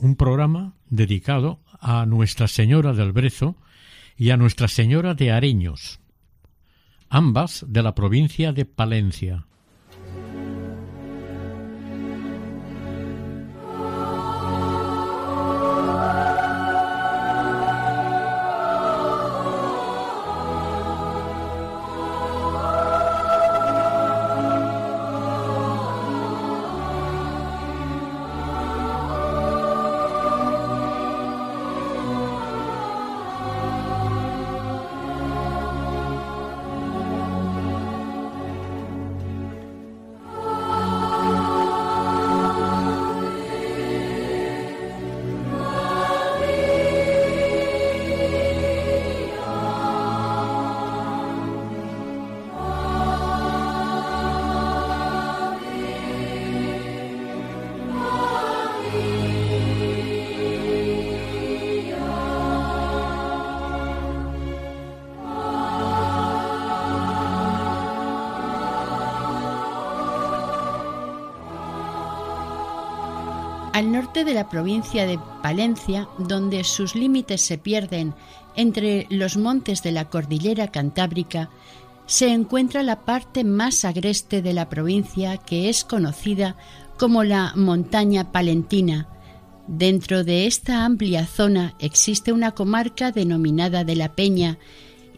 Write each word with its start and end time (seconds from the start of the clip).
un 0.00 0.16
programa 0.16 0.74
dedicado 0.88 1.60
a 1.78 2.06
Nuestra 2.06 2.48
Señora 2.48 2.92
del 2.92 3.12
Brezo 3.12 3.56
y 4.16 4.30
a 4.30 4.36
Nuestra 4.36 4.68
Señora 4.68 5.14
de 5.14 5.30
Areños, 5.30 6.00
ambas 7.08 7.64
de 7.68 7.82
la 7.82 7.94
provincia 7.94 8.52
de 8.52 8.64
Palencia. 8.64 9.46
Norte 74.10 74.24
de 74.24 74.34
la 74.34 74.48
provincia 74.48 75.06
de 75.06 75.20
Palencia, 75.40 76.08
donde 76.18 76.64
sus 76.64 76.96
límites 76.96 77.42
se 77.42 77.58
pierden 77.58 78.12
entre 78.56 79.06
los 79.08 79.36
montes 79.36 79.84
de 79.84 79.92
la 79.92 80.08
cordillera 80.08 80.66
cantábrica, 80.66 81.48
se 82.06 82.32
encuentra 82.32 82.82
la 82.82 83.04
parte 83.04 83.44
más 83.44 83.84
agreste 83.84 84.42
de 84.42 84.52
la 84.52 84.68
provincia 84.68 85.36
que 85.36 85.68
es 85.68 85.84
conocida 85.84 86.56
como 86.98 87.22
la 87.22 87.52
montaña 87.54 88.32
palentina. 88.32 89.06
Dentro 89.68 90.24
de 90.24 90.48
esta 90.48 90.84
amplia 90.84 91.24
zona 91.24 91.76
existe 91.78 92.32
una 92.32 92.50
comarca 92.50 93.12
denominada 93.12 93.84
de 93.84 93.94
la 93.94 94.12
Peña 94.16 94.58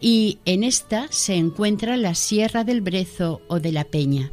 y 0.01 0.37
en 0.45 0.63
esta 0.63 1.07
se 1.09 1.33
encuentra 1.33 1.97
la 1.97 2.13
Sierra 2.13 2.63
del 2.63 2.81
Brezo 2.81 3.41
o 3.47 3.59
de 3.59 3.71
la 3.71 3.85
Peña. 3.85 4.31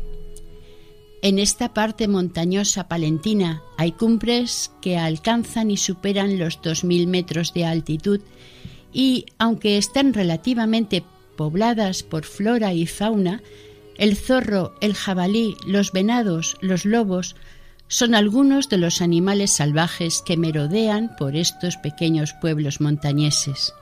En 1.22 1.38
esta 1.38 1.75
parte 1.75 2.08
montañosa 2.08 2.88
palentina 2.88 3.62
hay 3.76 3.92
cumbres 3.92 4.70
que 4.81 4.97
alcanzan 4.97 5.70
y 5.70 5.76
superan 5.76 6.38
los 6.38 6.62
2.000 6.62 7.06
metros 7.06 7.53
de 7.53 7.66
altitud 7.66 8.20
y, 8.92 9.26
aunque 9.38 9.76
están 9.76 10.14
relativamente 10.14 11.04
pobladas 11.36 12.03
por 12.03 12.25
flora 12.25 12.72
y 12.72 12.86
fauna, 12.86 13.42
el 13.98 14.16
zorro, 14.16 14.75
el 14.81 14.94
jabalí, 14.94 15.56
los 15.66 15.92
venados, 15.92 16.56
los 16.62 16.86
lobos 16.86 17.37
son 17.87 18.14
algunos 18.14 18.70
de 18.70 18.78
los 18.78 19.02
animales 19.02 19.50
salvajes 19.50 20.22
que 20.25 20.38
merodean 20.38 21.16
por 21.19 21.37
estos 21.37 21.76
pequeños 21.76 22.32
pueblos 22.41 22.81
montañeses. 22.81 23.75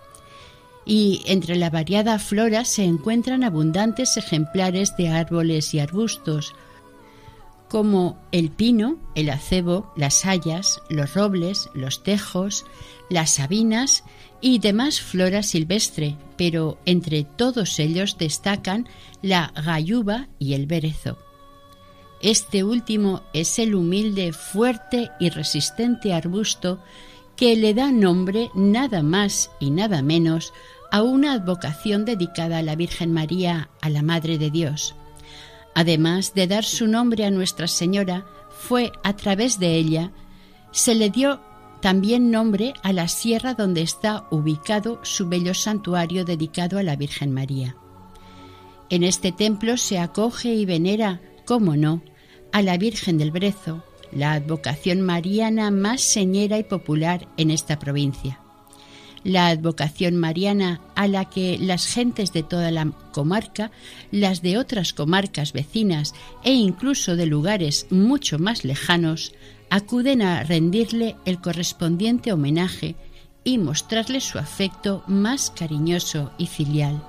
Y 0.84 1.22
entre 1.26 1.54
la 1.56 1.70
variada 1.70 2.18
flora 2.18 2.64
se 2.64 2.84
encuentran 2.84 3.44
abundantes 3.44 4.16
ejemplares 4.16 4.96
de 4.96 5.10
árboles 5.10 5.74
y 5.74 5.78
arbustos, 5.78 6.54
como 7.68 8.18
el 8.32 8.50
pino, 8.50 8.98
el 9.14 9.30
acebo, 9.30 9.92
las 9.96 10.24
hayas, 10.24 10.80
los 10.88 11.14
robles, 11.14 11.68
los 11.74 12.02
tejos, 12.02 12.64
las 13.10 13.30
sabinas 13.30 14.04
y 14.40 14.58
demás 14.58 15.00
flora 15.00 15.42
silvestre, 15.42 16.16
pero 16.36 16.78
entre 16.86 17.24
todos 17.24 17.78
ellos 17.78 18.16
destacan 18.18 18.88
la 19.22 19.52
gayuba 19.64 20.28
y 20.38 20.54
el 20.54 20.66
berezo. 20.66 21.18
Este 22.20 22.64
último 22.64 23.22
es 23.32 23.58
el 23.58 23.74
humilde, 23.74 24.32
fuerte 24.32 25.10
y 25.20 25.30
resistente 25.30 26.12
arbusto 26.12 26.80
que 27.36 27.54
le 27.54 27.74
da 27.74 27.92
nombre 27.92 28.50
nada 28.54 29.02
más 29.02 29.50
y 29.60 29.70
nada 29.70 30.02
menos 30.02 30.52
a 30.90 31.02
una 31.02 31.34
advocación 31.34 32.04
dedicada 32.04 32.58
a 32.58 32.62
la 32.62 32.74
Virgen 32.74 33.12
María, 33.12 33.70
a 33.80 33.90
la 33.90 34.02
Madre 34.02 34.38
de 34.38 34.50
Dios. 34.50 34.96
Además 35.78 36.34
de 36.34 36.48
dar 36.48 36.64
su 36.64 36.88
nombre 36.88 37.24
a 37.24 37.30
Nuestra 37.30 37.68
Señora, 37.68 38.26
fue 38.50 38.90
a 39.04 39.14
través 39.14 39.60
de 39.60 39.76
ella, 39.76 40.10
se 40.72 40.96
le 40.96 41.08
dio 41.08 41.40
también 41.80 42.32
nombre 42.32 42.74
a 42.82 42.92
la 42.92 43.06
sierra 43.06 43.54
donde 43.54 43.82
está 43.82 44.26
ubicado 44.32 44.98
su 45.04 45.28
bello 45.28 45.54
santuario 45.54 46.24
dedicado 46.24 46.80
a 46.80 46.82
la 46.82 46.96
Virgen 46.96 47.30
María. 47.32 47.76
En 48.90 49.04
este 49.04 49.30
templo 49.30 49.76
se 49.76 50.00
acoge 50.00 50.52
y 50.52 50.64
venera, 50.64 51.20
como 51.46 51.76
no, 51.76 52.02
a 52.50 52.60
la 52.60 52.76
Virgen 52.76 53.16
del 53.16 53.30
Brezo, 53.30 53.84
la 54.10 54.32
advocación 54.32 55.00
mariana 55.00 55.70
más 55.70 56.00
señera 56.00 56.58
y 56.58 56.64
popular 56.64 57.28
en 57.36 57.52
esta 57.52 57.78
provincia 57.78 58.40
la 59.24 59.48
advocación 59.48 60.16
mariana 60.16 60.80
a 60.94 61.08
la 61.08 61.26
que 61.26 61.58
las 61.58 61.86
gentes 61.86 62.32
de 62.32 62.42
toda 62.42 62.70
la 62.70 62.92
comarca, 63.12 63.70
las 64.10 64.42
de 64.42 64.58
otras 64.58 64.92
comarcas 64.92 65.52
vecinas 65.52 66.14
e 66.44 66.52
incluso 66.52 67.16
de 67.16 67.26
lugares 67.26 67.86
mucho 67.90 68.38
más 68.38 68.64
lejanos, 68.64 69.32
acuden 69.70 70.22
a 70.22 70.42
rendirle 70.44 71.16
el 71.24 71.40
correspondiente 71.40 72.32
homenaje 72.32 72.96
y 73.44 73.58
mostrarle 73.58 74.20
su 74.20 74.38
afecto 74.38 75.02
más 75.06 75.50
cariñoso 75.50 76.32
y 76.38 76.46
filial. 76.46 77.02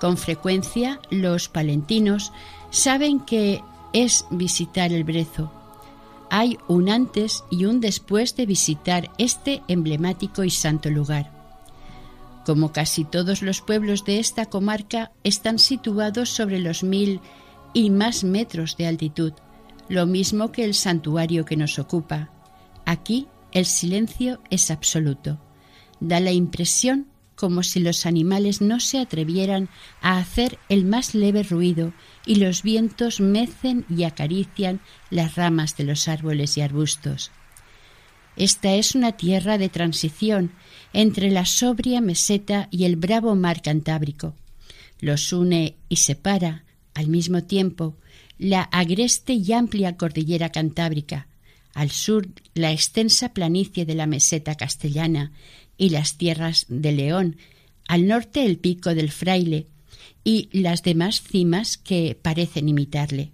Con 0.00 0.16
frecuencia 0.16 1.00
los 1.10 1.48
palentinos 1.48 2.32
saben 2.70 3.20
que 3.20 3.60
es 3.92 4.26
visitar 4.30 4.92
el 4.92 5.04
brezo, 5.04 5.50
hay 6.30 6.58
un 6.68 6.88
antes 6.88 7.44
y 7.50 7.64
un 7.64 7.80
después 7.80 8.36
de 8.36 8.46
visitar 8.46 9.10
este 9.18 9.62
emblemático 9.68 10.44
y 10.44 10.50
santo 10.50 10.90
lugar. 10.90 11.32
Como 12.44 12.72
casi 12.72 13.04
todos 13.04 13.42
los 13.42 13.60
pueblos 13.60 14.04
de 14.04 14.18
esta 14.18 14.46
comarca 14.46 15.12
están 15.22 15.58
situados 15.58 16.30
sobre 16.30 16.58
los 16.60 16.82
mil 16.82 17.20
y 17.74 17.90
más 17.90 18.24
metros 18.24 18.76
de 18.76 18.86
altitud, 18.86 19.32
lo 19.88 20.06
mismo 20.06 20.52
que 20.52 20.64
el 20.64 20.74
santuario 20.74 21.44
que 21.44 21.56
nos 21.56 21.78
ocupa. 21.78 22.30
Aquí 22.86 23.26
el 23.52 23.66
silencio 23.66 24.40
es 24.50 24.70
absoluto. 24.70 25.38
Da 26.00 26.20
la 26.20 26.32
impresión 26.32 27.08
como 27.34 27.62
si 27.62 27.80
los 27.80 28.04
animales 28.04 28.60
no 28.60 28.80
se 28.80 28.98
atrevieran 28.98 29.68
a 30.02 30.18
hacer 30.18 30.58
el 30.68 30.84
más 30.84 31.14
leve 31.14 31.44
ruido 31.44 31.92
y 32.28 32.34
los 32.34 32.62
vientos 32.62 33.20
mecen 33.20 33.86
y 33.88 34.04
acarician 34.04 34.80
las 35.08 35.34
ramas 35.34 35.78
de 35.78 35.84
los 35.84 36.08
árboles 36.08 36.58
y 36.58 36.60
arbustos. 36.60 37.30
Esta 38.36 38.74
es 38.74 38.94
una 38.94 39.12
tierra 39.12 39.56
de 39.56 39.70
transición 39.70 40.52
entre 40.92 41.30
la 41.30 41.46
sobria 41.46 42.02
meseta 42.02 42.68
y 42.70 42.84
el 42.84 42.96
bravo 42.96 43.34
mar 43.34 43.62
Cantábrico. 43.62 44.36
Los 45.00 45.32
une 45.32 45.76
y 45.88 45.96
separa, 45.96 46.64
al 46.92 47.08
mismo 47.08 47.44
tiempo, 47.44 47.96
la 48.36 48.60
agreste 48.62 49.32
y 49.32 49.50
amplia 49.54 49.96
cordillera 49.96 50.50
cantábrica, 50.50 51.28
al 51.72 51.90
sur 51.90 52.28
la 52.52 52.72
extensa 52.72 53.32
planicie 53.32 53.86
de 53.86 53.94
la 53.94 54.06
meseta 54.06 54.54
castellana 54.54 55.32
y 55.78 55.90
las 55.90 56.18
tierras 56.18 56.66
de 56.68 56.92
León, 56.92 57.36
al 57.88 58.06
norte 58.06 58.44
el 58.44 58.58
pico 58.58 58.94
del 58.94 59.10
Fraile 59.10 59.66
y 60.24 60.48
las 60.52 60.82
demás 60.82 61.22
cimas 61.22 61.76
que 61.76 62.18
parecen 62.20 62.68
imitarle. 62.68 63.32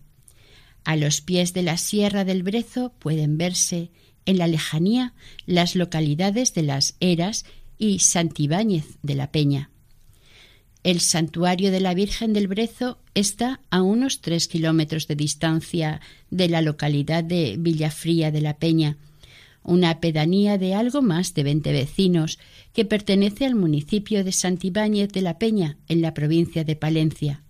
A 0.85 0.97
los 0.97 1.21
pies 1.21 1.53
de 1.55 1.63
la 1.63 1.79
Sierra 1.79 2.25
del 2.25 2.43
Brezo 2.43 2.93
pueden 2.99 3.39
verse 3.39 3.91
en 4.27 4.39
la 4.39 4.47
lejanía 4.47 5.15
las 5.47 5.77
localidades 5.77 6.55
de 6.55 6.63
las 6.63 6.97
Eras 7.01 7.45
y 7.79 7.99
Santibáñez 8.01 8.99
de 9.03 9.15
la 9.15 9.31
Peña. 9.33 9.71
El 10.83 11.01
santuario 11.01 11.71
de 11.71 11.81
la 11.81 11.95
Virgen 11.95 12.35
del 12.35 12.47
Brezo 12.47 12.99
está 13.15 13.61
a 13.71 13.81
unos 13.81 14.21
tres 14.21 14.49
kilómetros 14.49 15.09
de 15.09 15.17
distancia 15.17 16.03
de 16.31 16.49
la 16.51 16.61
localidad 16.61 17.25
de 17.25 17.57
Villafría 17.59 18.31
de 18.31 18.43
la 18.43 18.59
Peña, 18.59 18.99
una 19.65 19.99
pedanía 19.99 20.59
de 20.59 20.75
algo 20.75 21.03
más 21.03 21.35
de 21.35 21.43
veinte 21.43 21.73
vecinos 21.73 22.39
que 22.73 22.85
pertenece 22.85 23.47
al 23.47 23.55
municipio 23.55 24.23
de 24.23 24.31
Santibáñez 24.31 25.09
de 25.09 25.23
la 25.23 25.39
Peña, 25.39 25.79
en 25.89 26.03
la 26.03 26.15
provincia 26.15 26.65
de 26.65 26.77
Palencia. 26.77 27.43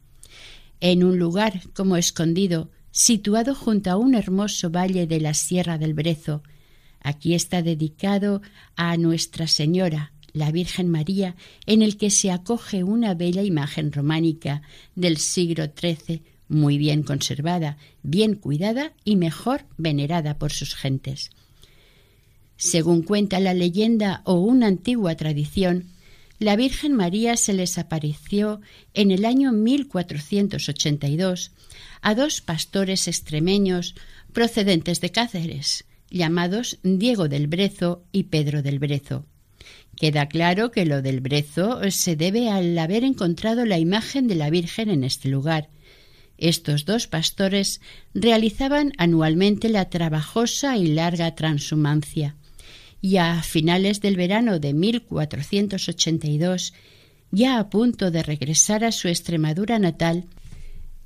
En 0.80 1.02
un 1.02 1.18
lugar 1.18 1.60
como 1.74 1.96
escondido, 1.96 2.70
situado 2.92 3.54
junto 3.54 3.90
a 3.90 3.96
un 3.96 4.14
hermoso 4.14 4.70
valle 4.70 5.06
de 5.06 5.20
la 5.20 5.34
Sierra 5.34 5.76
del 5.76 5.94
Brezo, 5.94 6.42
aquí 7.00 7.34
está 7.34 7.62
dedicado 7.62 8.40
a 8.76 8.96
Nuestra 8.96 9.48
Señora, 9.48 10.12
la 10.32 10.50
Virgen 10.52 10.88
María, 10.88 11.36
en 11.66 11.82
el 11.82 11.96
que 11.96 12.10
se 12.10 12.30
acoge 12.30 12.84
una 12.84 13.14
bella 13.14 13.42
imagen 13.42 13.92
románica 13.92 14.62
del 14.94 15.16
siglo 15.16 15.64
XIII, 15.66 16.22
muy 16.48 16.78
bien 16.78 17.02
conservada, 17.02 17.78
bien 18.02 18.34
cuidada 18.34 18.92
y 19.04 19.16
mejor 19.16 19.64
venerada 19.76 20.38
por 20.38 20.52
sus 20.52 20.74
gentes. 20.74 21.30
Según 22.56 23.02
cuenta 23.02 23.40
la 23.40 23.54
leyenda 23.54 24.22
o 24.24 24.34
una 24.34 24.66
antigua 24.66 25.16
tradición, 25.16 25.86
la 26.38 26.56
Virgen 26.56 26.94
María 26.94 27.36
se 27.36 27.52
les 27.52 27.78
apareció 27.78 28.60
en 28.92 29.10
el 29.10 29.24
año 29.24 29.52
1482 29.52 31.52
a 32.02 32.14
dos 32.14 32.40
pastores 32.40 33.08
extremeños 33.08 33.94
procedentes 34.32 35.00
de 35.00 35.10
Cáceres, 35.10 35.84
llamados 36.10 36.78
Diego 36.82 37.28
del 37.28 37.46
Brezo 37.46 38.04
y 38.12 38.24
Pedro 38.24 38.62
del 38.62 38.78
Brezo. 38.78 39.26
Queda 39.96 40.26
claro 40.26 40.70
que 40.70 40.86
lo 40.86 41.02
del 41.02 41.20
brezo 41.20 41.80
se 41.90 42.16
debe 42.16 42.50
al 42.50 42.76
haber 42.78 43.04
encontrado 43.04 43.64
la 43.64 43.78
imagen 43.78 44.26
de 44.26 44.34
la 44.34 44.50
Virgen 44.50 44.90
en 44.90 45.04
este 45.04 45.28
lugar. 45.28 45.68
Estos 46.36 46.84
dos 46.84 47.06
pastores 47.06 47.80
realizaban 48.12 48.92
anualmente 48.98 49.68
la 49.68 49.88
trabajosa 49.88 50.76
y 50.76 50.88
larga 50.88 51.34
transhumancia, 51.36 52.34
y 53.04 53.18
a 53.18 53.42
finales 53.42 54.00
del 54.00 54.16
verano 54.16 54.58
de 54.58 54.72
1482, 54.72 56.72
ya 57.30 57.58
a 57.58 57.68
punto 57.68 58.10
de 58.10 58.22
regresar 58.22 58.82
a 58.82 58.92
su 58.92 59.08
Extremadura 59.08 59.78
natal, 59.78 60.24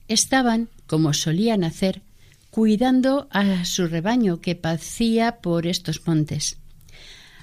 estaban, 0.06 0.68
como 0.86 1.12
solían 1.12 1.64
hacer, 1.64 2.02
cuidando 2.50 3.26
a 3.32 3.64
su 3.64 3.88
rebaño 3.88 4.40
que 4.40 4.54
pacía 4.54 5.40
por 5.40 5.66
estos 5.66 6.06
montes 6.06 6.58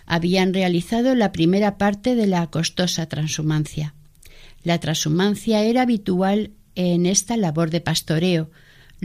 habían 0.06 0.54
realizado 0.54 1.16
la 1.16 1.32
primera 1.32 1.78
parte 1.78 2.16
de 2.16 2.28
la 2.28 2.48
costosa 2.48 3.08
transhumancia. 3.08 3.94
La 4.64 4.80
transhumancia 4.80 5.64
era 5.64 5.82
habitual 5.82 6.52
en 6.76 7.06
esta 7.06 7.38
labor 7.38 7.72
de 7.72 7.82
pastoreo. 7.82 8.52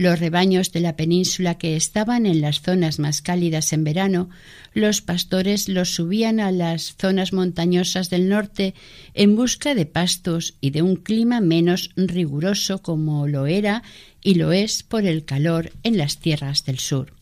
Los 0.01 0.19
rebaños 0.19 0.71
de 0.71 0.79
la 0.79 0.95
península 0.95 1.59
que 1.59 1.75
estaban 1.75 2.25
en 2.25 2.41
las 2.41 2.61
zonas 2.61 2.97
más 2.97 3.21
cálidas 3.21 3.71
en 3.71 3.83
verano, 3.83 4.31
los 4.73 4.99
pastores 5.03 5.69
los 5.69 5.93
subían 5.93 6.39
a 6.39 6.51
las 6.51 6.95
zonas 6.97 7.33
montañosas 7.33 8.09
del 8.09 8.27
norte 8.27 8.73
en 9.13 9.35
busca 9.35 9.75
de 9.75 9.85
pastos 9.85 10.55
y 10.59 10.71
de 10.71 10.81
un 10.81 10.95
clima 10.95 11.39
menos 11.39 11.91
riguroso 11.95 12.81
como 12.81 13.27
lo 13.27 13.45
era 13.45 13.83
y 14.23 14.33
lo 14.33 14.53
es 14.53 14.81
por 14.81 15.05
el 15.05 15.23
calor 15.23 15.71
en 15.83 15.99
las 15.99 16.17
tierras 16.17 16.65
del 16.65 16.79
sur. 16.79 17.13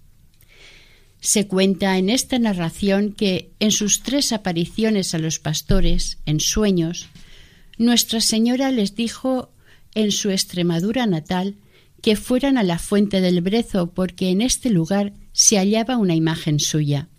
Se 1.19 1.47
cuenta 1.47 1.97
en 1.97 2.09
esta 2.09 2.39
narración 2.39 3.11
que 3.11 3.51
en 3.59 3.71
sus 3.71 4.03
tres 4.03 4.31
apariciones 4.31 5.13
a 5.13 5.19
los 5.19 5.39
pastores, 5.39 6.19
en 6.25 6.39
sueños, 6.39 7.09
Nuestra 7.77 8.21
Señora 8.21 8.71
les 8.71 8.95
dijo 8.95 9.51
en 9.95 10.13
su 10.13 10.29
Extremadura 10.29 11.07
natal 11.07 11.55
que 12.01 12.15
fueran 12.15 12.57
a 12.57 12.63
la 12.63 12.79
fuente 12.79 13.21
del 13.21 13.41
Brezo 13.41 13.91
porque 13.91 14.29
en 14.29 14.41
este 14.41 14.69
lugar 14.69 15.13
se 15.31 15.57
hallaba 15.57 15.97
una 15.97 16.15
imagen 16.15 16.59
suya, 16.59 17.09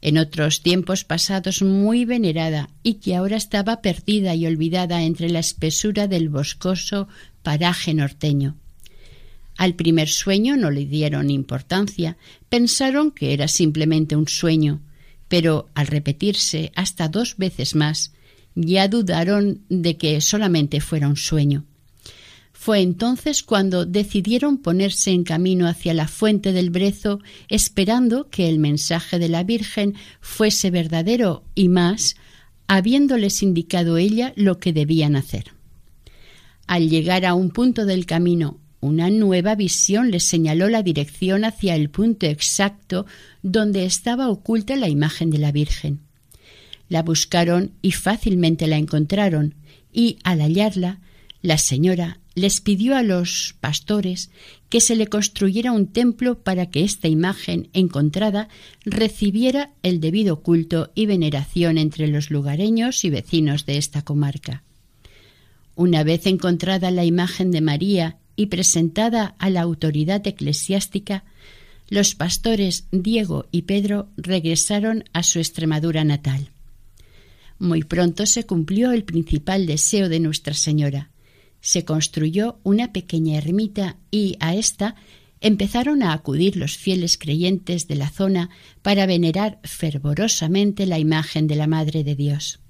en 0.00 0.18
otros 0.18 0.62
tiempos 0.62 1.04
pasados 1.04 1.62
muy 1.62 2.04
venerada 2.04 2.70
y 2.82 2.94
que 2.94 3.16
ahora 3.16 3.36
estaba 3.36 3.80
perdida 3.80 4.34
y 4.34 4.46
olvidada 4.46 5.02
entre 5.02 5.28
la 5.28 5.40
espesura 5.40 6.06
del 6.06 6.28
boscoso 6.28 7.08
paraje 7.42 7.94
norteño. 7.94 8.56
Al 9.56 9.74
primer 9.74 10.08
sueño 10.08 10.56
no 10.56 10.70
le 10.70 10.86
dieron 10.86 11.30
importancia, 11.30 12.16
pensaron 12.48 13.10
que 13.10 13.32
era 13.32 13.48
simplemente 13.48 14.14
un 14.14 14.28
sueño, 14.28 14.80
pero 15.26 15.68
al 15.74 15.88
repetirse 15.88 16.72
hasta 16.76 17.08
dos 17.08 17.36
veces 17.36 17.74
más, 17.74 18.12
ya 18.54 18.88
dudaron 18.88 19.62
de 19.68 19.96
que 19.96 20.20
solamente 20.20 20.80
fuera 20.80 21.08
un 21.08 21.16
sueño. 21.16 21.64
Fue 22.60 22.80
entonces 22.80 23.44
cuando 23.44 23.86
decidieron 23.86 24.58
ponerse 24.58 25.12
en 25.12 25.22
camino 25.22 25.68
hacia 25.68 25.94
la 25.94 26.08
fuente 26.08 26.52
del 26.52 26.70
Brezo, 26.70 27.20
esperando 27.48 28.28
que 28.30 28.48
el 28.48 28.58
mensaje 28.58 29.20
de 29.20 29.28
la 29.28 29.44
Virgen 29.44 29.94
fuese 30.20 30.72
verdadero 30.72 31.44
y 31.54 31.68
más, 31.68 32.16
habiéndoles 32.66 33.44
indicado 33.44 33.96
ella 33.96 34.32
lo 34.34 34.58
que 34.58 34.72
debían 34.72 35.14
hacer. 35.14 35.52
Al 36.66 36.90
llegar 36.90 37.24
a 37.24 37.34
un 37.34 37.50
punto 37.50 37.86
del 37.86 38.06
camino 38.06 38.58
una 38.80 39.08
nueva 39.08 39.54
visión 39.54 40.10
les 40.10 40.24
señaló 40.24 40.68
la 40.68 40.82
dirección 40.82 41.44
hacia 41.44 41.76
el 41.76 41.90
punto 41.90 42.26
exacto 42.26 43.06
donde 43.40 43.84
estaba 43.84 44.28
oculta 44.28 44.74
la 44.74 44.88
imagen 44.88 45.30
de 45.30 45.38
la 45.38 45.52
Virgen. 45.52 46.00
La 46.88 47.04
buscaron 47.04 47.70
y 47.82 47.92
fácilmente 47.92 48.66
la 48.66 48.78
encontraron, 48.78 49.54
y 49.92 50.18
al 50.24 50.40
hallarla, 50.40 50.98
la 51.40 51.56
señora 51.56 52.18
les 52.38 52.60
pidió 52.60 52.96
a 52.96 53.02
los 53.02 53.54
pastores 53.60 54.30
que 54.68 54.80
se 54.80 54.96
le 54.96 55.06
construyera 55.06 55.72
un 55.72 55.86
templo 55.86 56.38
para 56.38 56.70
que 56.70 56.84
esta 56.84 57.08
imagen 57.08 57.68
encontrada 57.72 58.48
recibiera 58.84 59.72
el 59.82 60.00
debido 60.00 60.40
culto 60.40 60.90
y 60.94 61.06
veneración 61.06 61.78
entre 61.78 62.08
los 62.08 62.30
lugareños 62.30 63.04
y 63.04 63.10
vecinos 63.10 63.66
de 63.66 63.78
esta 63.78 64.02
comarca. 64.02 64.62
Una 65.74 66.02
vez 66.02 66.26
encontrada 66.26 66.90
la 66.90 67.04
imagen 67.04 67.50
de 67.50 67.60
María 67.60 68.18
y 68.36 68.46
presentada 68.46 69.36
a 69.38 69.50
la 69.50 69.62
autoridad 69.62 70.26
eclesiástica, 70.26 71.24
los 71.88 72.14
pastores 72.14 72.86
Diego 72.90 73.46
y 73.50 73.62
Pedro 73.62 74.08
regresaron 74.16 75.04
a 75.12 75.22
su 75.22 75.38
Extremadura 75.38 76.04
natal. 76.04 76.50
Muy 77.58 77.82
pronto 77.82 78.26
se 78.26 78.44
cumplió 78.44 78.92
el 78.92 79.04
principal 79.04 79.66
deseo 79.66 80.08
de 80.08 80.20
Nuestra 80.20 80.54
Señora. 80.54 81.10
Se 81.60 81.84
construyó 81.84 82.58
una 82.62 82.92
pequeña 82.92 83.38
ermita 83.38 83.96
y 84.10 84.36
a 84.40 84.54
esta 84.54 84.94
empezaron 85.40 86.02
a 86.02 86.12
acudir 86.12 86.56
los 86.56 86.76
fieles 86.76 87.18
creyentes 87.18 87.86
de 87.88 87.94
la 87.94 88.10
zona 88.10 88.50
para 88.82 89.06
venerar 89.06 89.60
fervorosamente 89.62 90.86
la 90.86 90.98
imagen 90.98 91.46
de 91.46 91.56
la 91.56 91.66
Madre 91.66 92.04
de 92.04 92.14
Dios. 92.14 92.60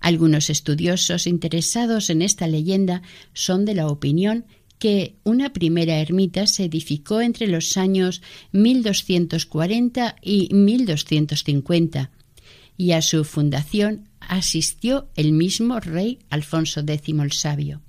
Algunos 0.00 0.50
estudiosos 0.50 1.26
interesados 1.26 2.10
en 2.10 2.22
esta 2.22 2.46
leyenda 2.48 3.02
son 3.34 3.64
de 3.64 3.74
la 3.74 3.86
opinión 3.86 4.46
que 4.78 5.14
una 5.22 5.52
primera 5.52 6.00
ermita 6.00 6.48
se 6.48 6.64
edificó 6.64 7.20
entre 7.20 7.46
los 7.46 7.76
años 7.76 8.20
1240 8.50 10.16
y 10.20 10.48
1250 10.52 12.10
y 12.76 12.90
a 12.90 13.00
su 13.00 13.22
fundación 13.22 14.08
asistió 14.18 15.08
el 15.14 15.32
mismo 15.32 15.78
rey 15.78 16.18
Alfonso 16.30 16.80
X 16.80 17.14
el 17.16 17.30
Sabio. 17.30 17.80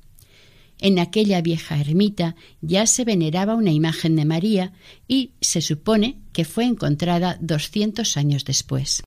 En 0.84 1.00
aquella 1.00 1.42
vieja 1.42 1.80
ermita 1.80 2.36
ya 2.60 2.86
se 2.88 3.06
veneraba 3.06 3.56
una 3.56 3.72
imagen 3.72 4.18
de 4.18 4.26
María 4.26 4.74
y 5.08 5.32
se 5.40 5.62
supone 5.62 6.20
que 6.34 6.44
fue 6.44 6.66
encontrada 6.66 7.38
doscientos 7.40 8.18
años 8.18 8.44
después. 8.44 9.02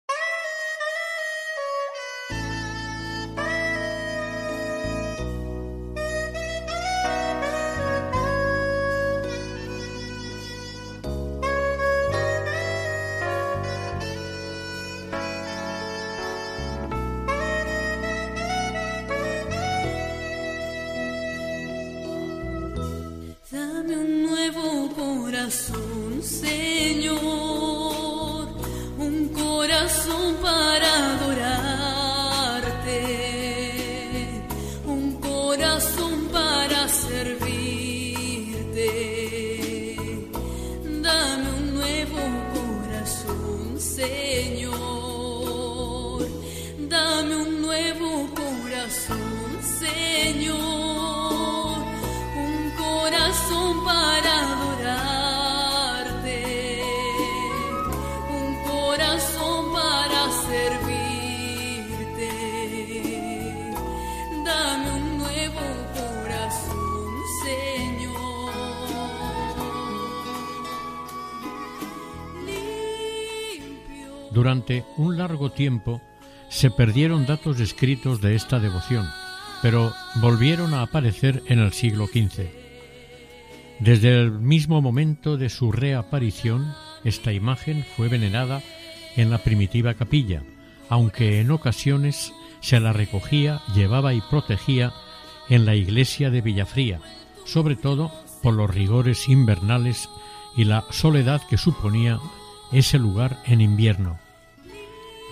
Señor, 50.16 51.76
un 52.36 52.70
corazón 52.76 53.84
para 53.84 54.32
adorarte, 54.52 56.30
un 58.30 58.48
corazón 58.64 59.72
para 59.74 60.20
servirte. 60.48 62.30
Dame 64.44 64.88
un 65.00 65.18
nuevo 65.18 65.64
corazón, 65.94 67.10
Señor. 67.44 68.52
Durante 74.30 74.84
un 74.96 75.18
largo 75.18 75.52
tiempo 75.52 76.00
se 76.48 76.70
perdieron 76.70 77.26
datos 77.26 77.60
escritos 77.60 78.22
de 78.22 78.34
esta 78.34 78.58
devoción 78.60 79.06
pero 79.66 79.92
volvieron 80.20 80.74
a 80.74 80.82
aparecer 80.82 81.42
en 81.48 81.58
el 81.58 81.72
siglo 81.72 82.06
XV. 82.06 82.46
Desde 83.80 84.14
el 84.14 84.30
mismo 84.30 84.80
momento 84.80 85.36
de 85.36 85.48
su 85.48 85.72
reaparición, 85.72 86.72
esta 87.02 87.32
imagen 87.32 87.84
fue 87.96 88.08
venerada 88.08 88.62
en 89.16 89.28
la 89.28 89.38
primitiva 89.38 89.94
capilla, 89.94 90.44
aunque 90.88 91.40
en 91.40 91.50
ocasiones 91.50 92.32
se 92.60 92.78
la 92.78 92.92
recogía, 92.92 93.60
llevaba 93.74 94.14
y 94.14 94.20
protegía 94.30 94.92
en 95.48 95.66
la 95.66 95.74
iglesia 95.74 96.30
de 96.30 96.42
Villafría, 96.42 97.00
sobre 97.44 97.74
todo 97.74 98.12
por 98.44 98.54
los 98.54 98.72
rigores 98.72 99.28
invernales 99.28 100.08
y 100.56 100.62
la 100.62 100.84
soledad 100.90 101.42
que 101.50 101.58
suponía 101.58 102.20
ese 102.70 103.00
lugar 103.00 103.40
en 103.46 103.60
invierno. 103.60 104.25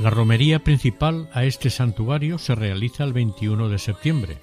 La 0.01 0.11
romería 0.11 0.59
principal 0.65 1.29
a 1.33 1.45
este 1.45 1.71
santuario 1.71 2.39
se 2.39 2.57
realiza 2.57 3.05
el 3.05 3.13
21 3.13 3.69
de 3.69 3.79
septiembre, 3.79 4.39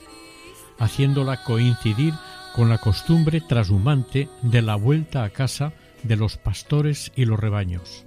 haciéndola 0.79 1.43
coincidir 1.43 2.13
con 2.55 2.69
la 2.69 2.77
costumbre 2.77 3.41
trashumante 3.41 4.29
de 4.41 4.61
la 4.61 4.75
vuelta 4.75 5.23
a 5.23 5.29
casa 5.29 5.73
de 6.03 6.15
los 6.15 6.37
pastores 6.37 7.11
y 7.15 7.25
los 7.25 7.39
rebaños. 7.39 8.05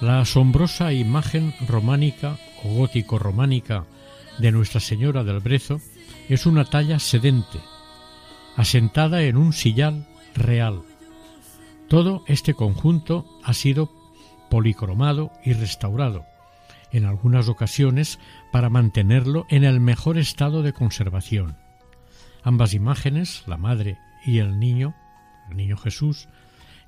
La 0.00 0.20
asombrosa 0.20 0.92
imagen 0.92 1.54
románica 1.68 2.38
o 2.64 2.74
gótico-románica 2.74 3.84
de 4.38 4.52
Nuestra 4.52 4.80
Señora 4.80 5.22
del 5.22 5.40
Brezo 5.40 5.80
es 6.28 6.46
una 6.46 6.64
talla 6.64 6.98
sedente, 6.98 7.58
asentada 8.56 9.22
en 9.22 9.36
un 9.36 9.52
sillal 9.52 10.06
real. 10.34 10.82
Todo 11.88 12.24
este 12.26 12.54
conjunto 12.54 13.26
ha 13.44 13.52
sido 13.52 13.90
policromado 14.50 15.32
y 15.44 15.52
restaurado, 15.52 16.24
en 16.92 17.04
algunas 17.04 17.48
ocasiones 17.48 18.18
para 18.52 18.70
mantenerlo 18.70 19.46
en 19.48 19.64
el 19.64 19.80
mejor 19.80 20.18
estado 20.18 20.62
de 20.62 20.72
conservación. 20.72 21.56
Ambas 22.42 22.74
imágenes, 22.74 23.42
la 23.46 23.56
Madre 23.56 23.98
y 24.24 24.38
el 24.38 24.58
Niño, 24.58 24.94
el 25.50 25.56
Niño 25.56 25.76
Jesús, 25.76 26.28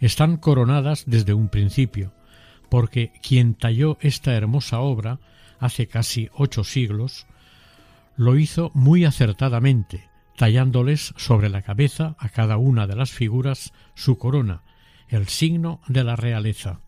están 0.00 0.36
coronadas 0.36 1.04
desde 1.06 1.34
un 1.34 1.48
principio, 1.48 2.12
porque 2.68 3.12
quien 3.22 3.54
talló 3.54 3.98
esta 4.00 4.34
hermosa 4.34 4.80
obra 4.80 5.18
hace 5.58 5.88
casi 5.88 6.28
ocho 6.34 6.64
siglos, 6.64 7.26
lo 8.16 8.36
hizo 8.36 8.70
muy 8.74 9.04
acertadamente, 9.04 10.08
tallándoles 10.36 11.14
sobre 11.16 11.48
la 11.48 11.62
cabeza 11.62 12.14
a 12.18 12.28
cada 12.28 12.56
una 12.56 12.86
de 12.86 12.96
las 12.96 13.10
figuras 13.10 13.72
su 13.94 14.18
corona, 14.18 14.62
el 15.08 15.26
signo 15.28 15.80
de 15.88 16.04
la 16.04 16.16
realeza. 16.16 16.80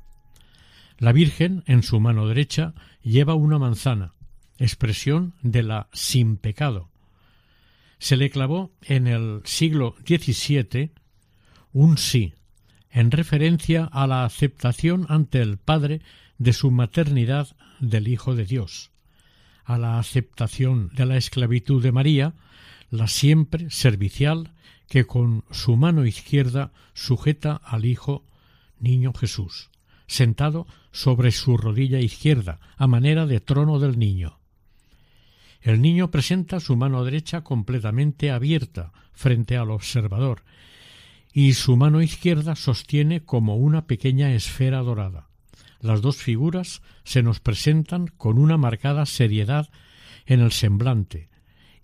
La 1.01 1.13
Virgen, 1.13 1.65
en 1.67 1.83
su 1.83 1.99
mano 1.99 2.29
derecha, 2.29 2.75
lleva 3.03 3.35
una 3.35 3.59
manzana, 3.59 4.13
expresión 4.59 5.33
de 5.41 5.63
la 5.63 5.89
sin 5.95 6.37
pecado. 6.37 6.91
Se 7.99 8.19
le 8.19 8.29
clavó 8.29 8.71
en 8.83 9.07
el 9.07 9.41
siglo 9.45 9.97
XVII 10.07 10.93
un 11.73 11.97
sí, 11.97 12.35
en 12.91 13.11
referencia 13.13 13.87
a 13.91 14.07
la 14.07 14.27
aceptación 14.27 15.07
ante 15.09 15.41
el 15.41 15.57
Padre 15.57 16.03
de 16.37 16.53
su 16.53 16.71
maternidad 16.71 17.49
del 17.79 18.07
Hijo 18.07 18.35
de 18.35 18.45
Dios, 18.45 18.91
a 19.65 19.79
la 19.79 19.99
aceptación 19.99 20.91
de 20.93 21.07
la 21.07 21.17
esclavitud 21.17 21.83
de 21.83 21.93
María, 21.93 22.35
la 22.91 23.09
siempre 23.09 23.71
servicial 23.71 24.53
que 24.87 25.07
con 25.07 25.45
su 25.51 25.77
mano 25.77 26.05
izquierda 26.05 26.73
sujeta 26.93 27.59
al 27.65 27.87
Hijo 27.87 28.23
Niño 28.79 29.15
Jesús, 29.15 29.71
sentado 30.07 30.67
sobre 30.93 31.31
su 31.31 31.57
rodilla 31.57 32.01
izquierda, 32.01 32.61
a 32.77 32.87
manera 32.87 33.27
de 33.27 33.41
trono 33.41 33.79
del 33.79 33.99
niño. 33.99 34.41
El 35.61 35.83
niño 35.83 36.11
presenta 36.11 36.59
su 36.61 36.77
mano 36.77 37.05
derecha 37.05 37.43
completamente 37.43 38.31
abierta 38.31 38.93
frente 39.13 39.57
al 39.57 39.71
observador 39.71 40.43
y 41.33 41.55
su 41.55 41.77
mano 41.77 42.03
izquierda 42.03 42.57
sostiene 42.57 43.23
como 43.23 43.57
una 43.57 43.87
pequeña 43.87 44.33
esfera 44.35 44.81
dorada. 44.81 45.29
Las 45.81 46.03
dos 46.03 46.17
figuras 46.17 46.83
se 47.05 47.23
nos 47.23 47.41
presentan 47.41 48.09
con 48.09 48.39
una 48.39 48.57
marcada 48.57 49.07
seriedad 49.07 49.71
en 50.27 50.41
el 50.41 50.53
semblante, 50.53 51.29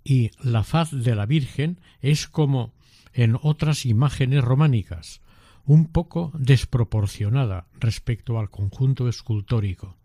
y 0.04 0.30
la 0.42 0.62
faz 0.62 0.90
de 0.90 1.14
la 1.14 1.26
Virgen 1.26 1.80
es 2.00 2.28
como 2.28 2.74
en 3.12 3.36
otras 3.40 3.86
imágenes 3.86 4.44
románicas, 4.44 5.20
un 5.66 5.86
poco 5.86 6.32
desproporcionada 6.38 7.66
respecto 7.78 8.38
al 8.38 8.50
conjunto 8.50 9.08
escultórico. 9.08 9.96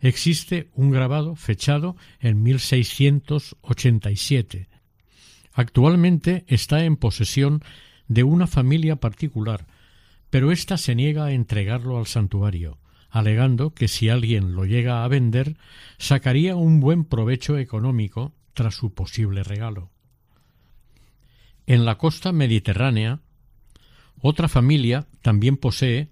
Existe 0.00 0.70
un 0.74 0.90
grabado 0.90 1.36
fechado 1.36 1.96
en 2.20 2.42
1687. 2.42 4.68
Actualmente 5.52 6.44
está 6.48 6.84
en 6.84 6.96
posesión 6.96 7.62
de 8.08 8.24
una 8.24 8.46
familia 8.46 8.96
particular, 8.96 9.66
pero 10.28 10.52
ésta 10.52 10.76
se 10.76 10.94
niega 10.94 11.24
a 11.26 11.32
entregarlo 11.32 11.96
al 11.96 12.06
santuario, 12.06 12.78
alegando 13.08 13.72
que 13.72 13.88
si 13.88 14.08
alguien 14.08 14.54
lo 14.54 14.64
llega 14.64 15.04
a 15.04 15.08
vender, 15.08 15.56
sacaría 15.96 16.56
un 16.56 16.80
buen 16.80 17.04
provecho 17.04 17.56
económico 17.56 18.34
tras 18.52 18.74
su 18.74 18.92
posible 18.92 19.44
regalo. 19.44 19.90
En 21.66 21.84
la 21.84 21.96
costa 21.96 22.32
mediterránea, 22.32 23.20
otra 24.26 24.48
familia 24.48 25.06
también 25.20 25.58
posee 25.58 26.08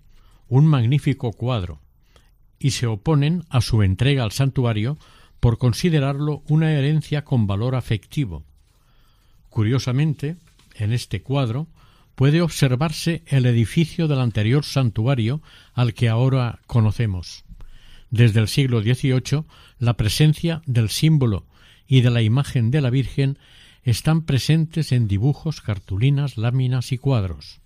un 0.47 0.67
magnífico 0.67 1.33
cuadro, 1.33 1.81
y 2.59 2.73
se 2.73 2.87
oponen 2.87 3.45
a 3.49 3.63
su 3.63 3.83
entrega 3.83 4.23
al 4.23 4.33
santuario 4.33 4.99
por 5.41 5.57
considerarlo 5.57 6.43
una 6.47 6.73
herencia 6.73 7.25
con 7.25 7.47
valor 7.47 7.75
afectivo. 7.75 8.45
Curiosamente, 9.49 10.37
en 10.75 10.93
este 10.93 11.23
cuadro 11.23 11.69
puede 12.15 12.43
observarse 12.43 13.23
el 13.29 13.47
edificio 13.47 14.09
del 14.09 14.21
anterior 14.21 14.67
santuario 14.67 15.41
al 15.73 15.95
que 15.95 16.11
ahora 16.11 16.61
conocemos. 16.67 17.47
Desde 18.11 18.41
el 18.41 18.49
siglo 18.49 18.83
XVIII, 18.83 19.45
la 19.79 19.97
presencia 19.97 20.61
del 20.67 20.91
símbolo 20.91 21.47
y 21.87 22.03
de 22.03 22.11
la 22.11 22.21
imagen 22.21 22.71
de 22.71 22.83
la 22.83 22.91
Virgen 22.91 23.39
están 23.85 24.27
presentes 24.27 24.93
en 24.93 25.09
dibujos, 25.09 25.63
cartulinas, 25.63 26.37
láminas 26.37 26.93
y 26.93 26.99
cuadros. 26.99 27.62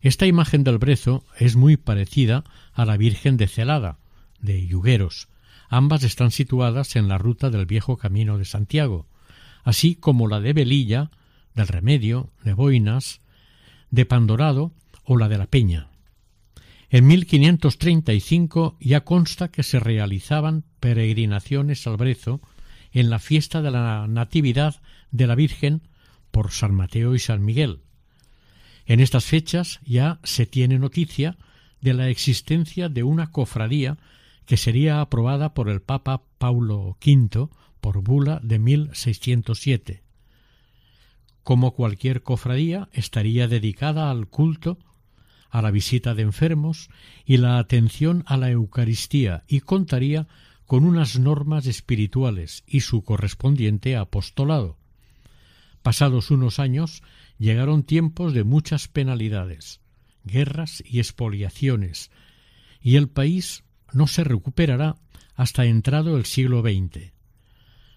Esta 0.00 0.26
imagen 0.26 0.64
del 0.64 0.78
brezo 0.78 1.24
es 1.38 1.56
muy 1.56 1.76
parecida 1.76 2.44
a 2.72 2.84
la 2.84 2.96
Virgen 2.96 3.36
de 3.36 3.48
Celada, 3.48 3.98
de 4.40 4.66
Yugueros. 4.66 5.28
Ambas 5.68 6.02
están 6.04 6.30
situadas 6.30 6.96
en 6.96 7.08
la 7.08 7.18
ruta 7.18 7.50
del 7.50 7.66
viejo 7.66 7.96
camino 7.96 8.38
de 8.38 8.44
Santiago, 8.44 9.06
así 9.64 9.96
como 9.96 10.28
la 10.28 10.40
de 10.40 10.52
Velilla, 10.52 11.10
del 11.54 11.68
Remedio, 11.68 12.30
de 12.44 12.54
Boinas, 12.54 13.20
de 13.90 14.06
Pandorado 14.06 14.72
o 15.04 15.16
la 15.16 15.28
de 15.28 15.38
la 15.38 15.46
Peña. 15.46 15.88
En 16.90 17.06
1535 17.06 18.76
ya 18.80 19.04
consta 19.04 19.48
que 19.48 19.62
se 19.62 19.78
realizaban 19.80 20.64
peregrinaciones 20.80 21.86
al 21.86 21.96
Brezo 21.96 22.40
en 22.92 23.10
la 23.10 23.18
fiesta 23.18 23.60
de 23.60 23.70
la 23.70 24.06
Natividad 24.08 24.80
de 25.10 25.26
la 25.26 25.34
Virgen 25.34 25.82
por 26.30 26.50
San 26.50 26.74
Mateo 26.74 27.14
y 27.14 27.18
San 27.18 27.44
Miguel. 27.44 27.80
En 28.88 28.98
estas 28.98 29.24
fechas 29.26 29.78
ya 29.84 30.18
se 30.24 30.46
tiene 30.46 30.80
noticia 30.80 31.36
de 31.80 31.94
la 31.94 32.08
existencia 32.08 32.88
de 32.88 33.04
una 33.04 33.30
cofradía 33.30 33.98
que 34.46 34.56
sería 34.56 35.00
aprobada 35.00 35.54
por 35.54 35.68
el 35.68 35.80
Papa 35.80 36.22
Paulo 36.38 36.96
V 37.00 37.48
por 37.80 38.02
bula 38.02 38.40
de 38.42 38.58
1607 38.58 40.02
como 41.48 41.72
cualquier 41.72 42.22
cofradía, 42.22 42.90
estaría 42.92 43.48
dedicada 43.48 44.10
al 44.10 44.26
culto, 44.26 44.76
a 45.48 45.62
la 45.62 45.70
visita 45.70 46.12
de 46.12 46.20
enfermos 46.20 46.90
y 47.24 47.38
la 47.38 47.56
atención 47.56 48.22
a 48.26 48.36
la 48.36 48.50
Eucaristía 48.50 49.44
y 49.48 49.60
contaría 49.60 50.28
con 50.66 50.84
unas 50.84 51.18
normas 51.18 51.64
espirituales 51.64 52.64
y 52.66 52.80
su 52.80 53.02
correspondiente 53.02 53.96
apostolado. 53.96 54.76
Pasados 55.80 56.30
unos 56.30 56.58
años 56.58 57.02
llegaron 57.38 57.82
tiempos 57.82 58.34
de 58.34 58.44
muchas 58.44 58.88
penalidades, 58.88 59.80
guerras 60.24 60.82
y 60.86 60.98
expoliaciones, 60.98 62.10
y 62.80 62.96
el 62.96 63.08
país 63.08 63.64
no 63.92 64.06
se 64.06 64.24
recuperará 64.24 64.96
hasta 65.34 65.66
entrado 65.66 66.16
el 66.16 66.24
siglo 66.24 66.62
XX. 66.62 67.12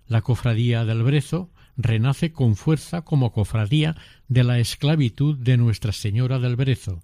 La 0.07 0.21
cofradía 0.21 0.85
del 0.85 1.03
Brezo 1.03 1.51
renace 1.77 2.31
con 2.31 2.55
fuerza 2.55 3.01
como 3.01 3.31
cofradía 3.31 3.95
de 4.27 4.43
la 4.43 4.59
esclavitud 4.59 5.37
de 5.37 5.57
Nuestra 5.57 5.91
Señora 5.91 6.39
del 6.39 6.55
Brezo, 6.55 7.01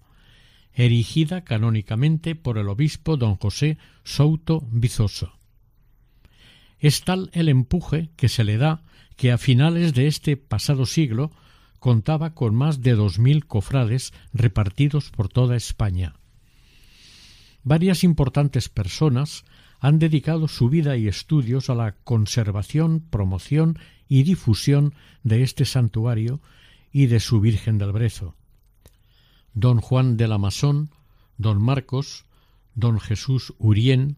erigida 0.72 1.42
canónicamente 1.42 2.34
por 2.34 2.58
el 2.58 2.68
obispo 2.68 3.16
don 3.16 3.36
José 3.36 3.78
Souto 4.04 4.60
Bizoso. 4.70 5.32
Es 6.78 7.02
tal 7.02 7.30
el 7.32 7.48
empuje 7.48 8.10
que 8.16 8.28
se 8.28 8.44
le 8.44 8.58
da 8.58 8.84
que 9.16 9.32
a 9.32 9.38
finales 9.38 9.94
de 9.94 10.06
este 10.06 10.36
pasado 10.36 10.86
siglo 10.86 11.32
contaba 11.78 12.34
con 12.34 12.54
más 12.54 12.82
de 12.82 12.94
dos 12.94 13.18
mil 13.18 13.46
cofrades 13.46 14.12
repartidos 14.32 15.10
por 15.10 15.28
toda 15.28 15.56
España. 15.56 16.14
varias 17.64 18.02
importantes 18.04 18.68
personas 18.68 19.44
han 19.80 19.98
dedicado 19.98 20.48
su 20.48 20.68
vida 20.68 20.96
y 20.96 21.06
estudios 21.06 21.70
a 21.70 21.74
la 21.74 21.92
conservación, 21.92 23.00
promoción 23.00 23.78
y 24.08 24.22
difusión 24.22 24.94
de 25.22 25.42
este 25.42 25.64
santuario 25.64 26.40
y 26.90 27.06
de 27.06 27.20
su 27.20 27.40
Virgen 27.40 27.78
del 27.78 27.92
Brezo. 27.92 28.34
Don 29.54 29.80
Juan 29.80 30.16
de 30.16 30.28
la 30.28 30.38
Masón, 30.38 30.90
don 31.36 31.62
Marcos, 31.62 32.24
don 32.74 32.98
Jesús 32.98 33.54
Urién, 33.58 34.16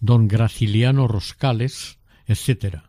don 0.00 0.28
Graciliano 0.28 1.08
Roscales, 1.08 1.98
etc. 2.26 2.82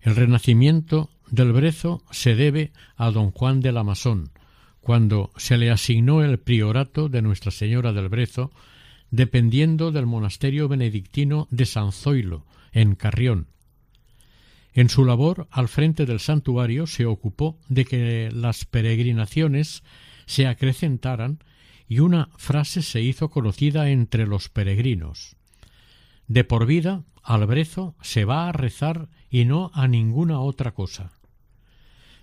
El 0.00 0.16
renacimiento 0.16 1.10
del 1.32 1.52
Brezo 1.52 2.02
se 2.10 2.34
debe 2.34 2.72
a 2.94 3.10
don 3.10 3.30
Juan 3.30 3.60
de 3.62 3.72
la 3.72 3.82
Masón, 3.82 4.30
cuando 4.82 5.30
se 5.38 5.56
le 5.56 5.70
asignó 5.70 6.22
el 6.22 6.38
priorato 6.38 7.08
de 7.08 7.22
Nuestra 7.22 7.50
Señora 7.50 7.94
del 7.94 8.10
Brezo 8.10 8.52
dependiendo 9.10 9.92
del 9.92 10.04
monasterio 10.04 10.68
benedictino 10.68 11.48
de 11.50 11.64
San 11.64 11.92
Zoilo, 11.92 12.44
en 12.72 12.94
Carrión. 12.94 13.48
En 14.74 14.90
su 14.90 15.06
labor 15.06 15.48
al 15.50 15.68
frente 15.68 16.04
del 16.04 16.20
santuario 16.20 16.86
se 16.86 17.06
ocupó 17.06 17.58
de 17.68 17.86
que 17.86 18.30
las 18.30 18.66
peregrinaciones 18.66 19.82
se 20.26 20.46
acrecentaran 20.46 21.38
y 21.88 22.00
una 22.00 22.28
frase 22.36 22.82
se 22.82 23.00
hizo 23.00 23.30
conocida 23.30 23.88
entre 23.88 24.26
los 24.26 24.50
peregrinos. 24.50 25.36
De 26.28 26.44
por 26.44 26.66
vida 26.66 27.04
al 27.22 27.46
brezo 27.46 27.94
se 28.02 28.26
va 28.26 28.48
a 28.48 28.52
rezar 28.52 29.08
y 29.30 29.46
no 29.46 29.70
a 29.72 29.88
ninguna 29.88 30.40
otra 30.40 30.72
cosa. 30.72 31.12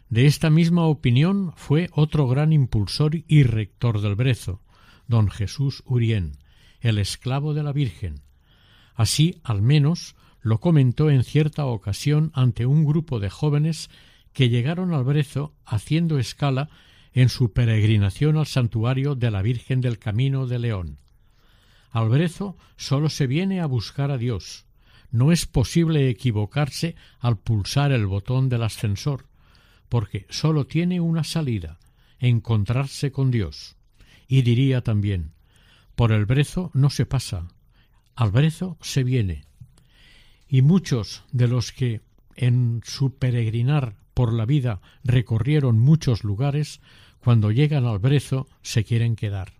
De 0.09 0.25
esta 0.25 0.49
misma 0.49 0.85
opinión 0.85 1.53
fue 1.55 1.89
otro 1.91 2.27
gran 2.27 2.51
impulsor 2.51 3.23
y 3.27 3.43
rector 3.43 4.01
del 4.01 4.15
brezo, 4.15 4.59
don 5.07 5.29
Jesús 5.29 5.83
Urién, 5.85 6.37
el 6.81 6.97
esclavo 6.97 7.53
de 7.53 7.61
la 7.61 7.73
Virgen. 7.73 8.21
Así, 8.95 9.39
al 9.43 9.61
menos, 9.61 10.15
lo 10.41 10.59
comentó 10.59 11.11
en 11.11 11.23
cierta 11.23 11.65
ocasión 11.65 12.31
ante 12.33 12.65
un 12.65 12.85
grupo 12.85 13.19
de 13.19 13.29
jóvenes 13.29 13.91
que 14.33 14.49
llegaron 14.49 14.93
al 14.93 15.03
Brezo 15.03 15.53
haciendo 15.63 16.17
escala 16.17 16.69
en 17.13 17.29
su 17.29 17.53
peregrinación 17.53 18.37
al 18.37 18.47
santuario 18.47 19.13
de 19.15 19.29
la 19.29 19.41
Virgen 19.43 19.79
del 19.79 19.99
Camino 19.99 20.47
de 20.47 20.59
León. 20.59 20.97
Al 21.91 22.09
Brezo 22.09 22.57
sólo 22.77 23.09
se 23.09 23.27
viene 23.27 23.61
a 23.61 23.67
buscar 23.67 24.09
a 24.09 24.17
Dios. 24.17 24.65
No 25.11 25.31
es 25.31 25.45
posible 25.45 26.09
equivocarse 26.09 26.95
al 27.19 27.37
pulsar 27.37 27.91
el 27.91 28.05
botón 28.05 28.49
del 28.49 28.63
ascensor, 28.63 29.28
porque 29.89 30.25
sólo 30.29 30.65
tiene 30.65 31.01
una 31.01 31.23
salida, 31.23 31.79
encontrarse 32.19 33.11
con 33.11 33.31
Dios. 33.31 33.75
Y 34.27 34.43
diría 34.43 34.81
también, 34.81 35.33
por 35.95 36.11
el 36.11 36.25
brezo 36.25 36.71
no 36.73 36.89
se 36.89 37.05
pasa, 37.05 37.47
al 38.15 38.31
brezo 38.31 38.77
se 38.81 39.03
viene. 39.03 39.45
Y 40.47 40.61
muchos 40.61 41.23
de 41.31 41.47
los 41.47 41.71
que 41.71 42.01
en 42.35 42.81
su 42.85 43.15
peregrinar 43.17 43.95
por 44.13 44.33
la 44.33 44.45
vida 44.45 44.81
recorrieron 45.03 45.79
muchos 45.79 46.23
lugares, 46.23 46.81
cuando 47.19 47.51
llegan 47.51 47.85
al 47.85 47.99
brezo 47.99 48.47
se 48.61 48.83
quieren 48.83 49.15
quedar. 49.15 49.58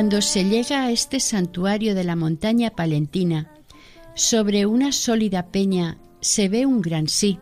Cuando 0.00 0.22
se 0.22 0.46
llega 0.46 0.84
a 0.84 0.90
este 0.90 1.20
santuario 1.20 1.94
de 1.94 2.04
la 2.04 2.16
montaña 2.16 2.70
palentina, 2.70 3.52
sobre 4.14 4.64
una 4.64 4.92
sólida 4.92 5.48
peña 5.48 5.98
se 6.22 6.48
ve 6.48 6.64
un 6.64 6.80
gran 6.80 7.06
sí, 7.06 7.38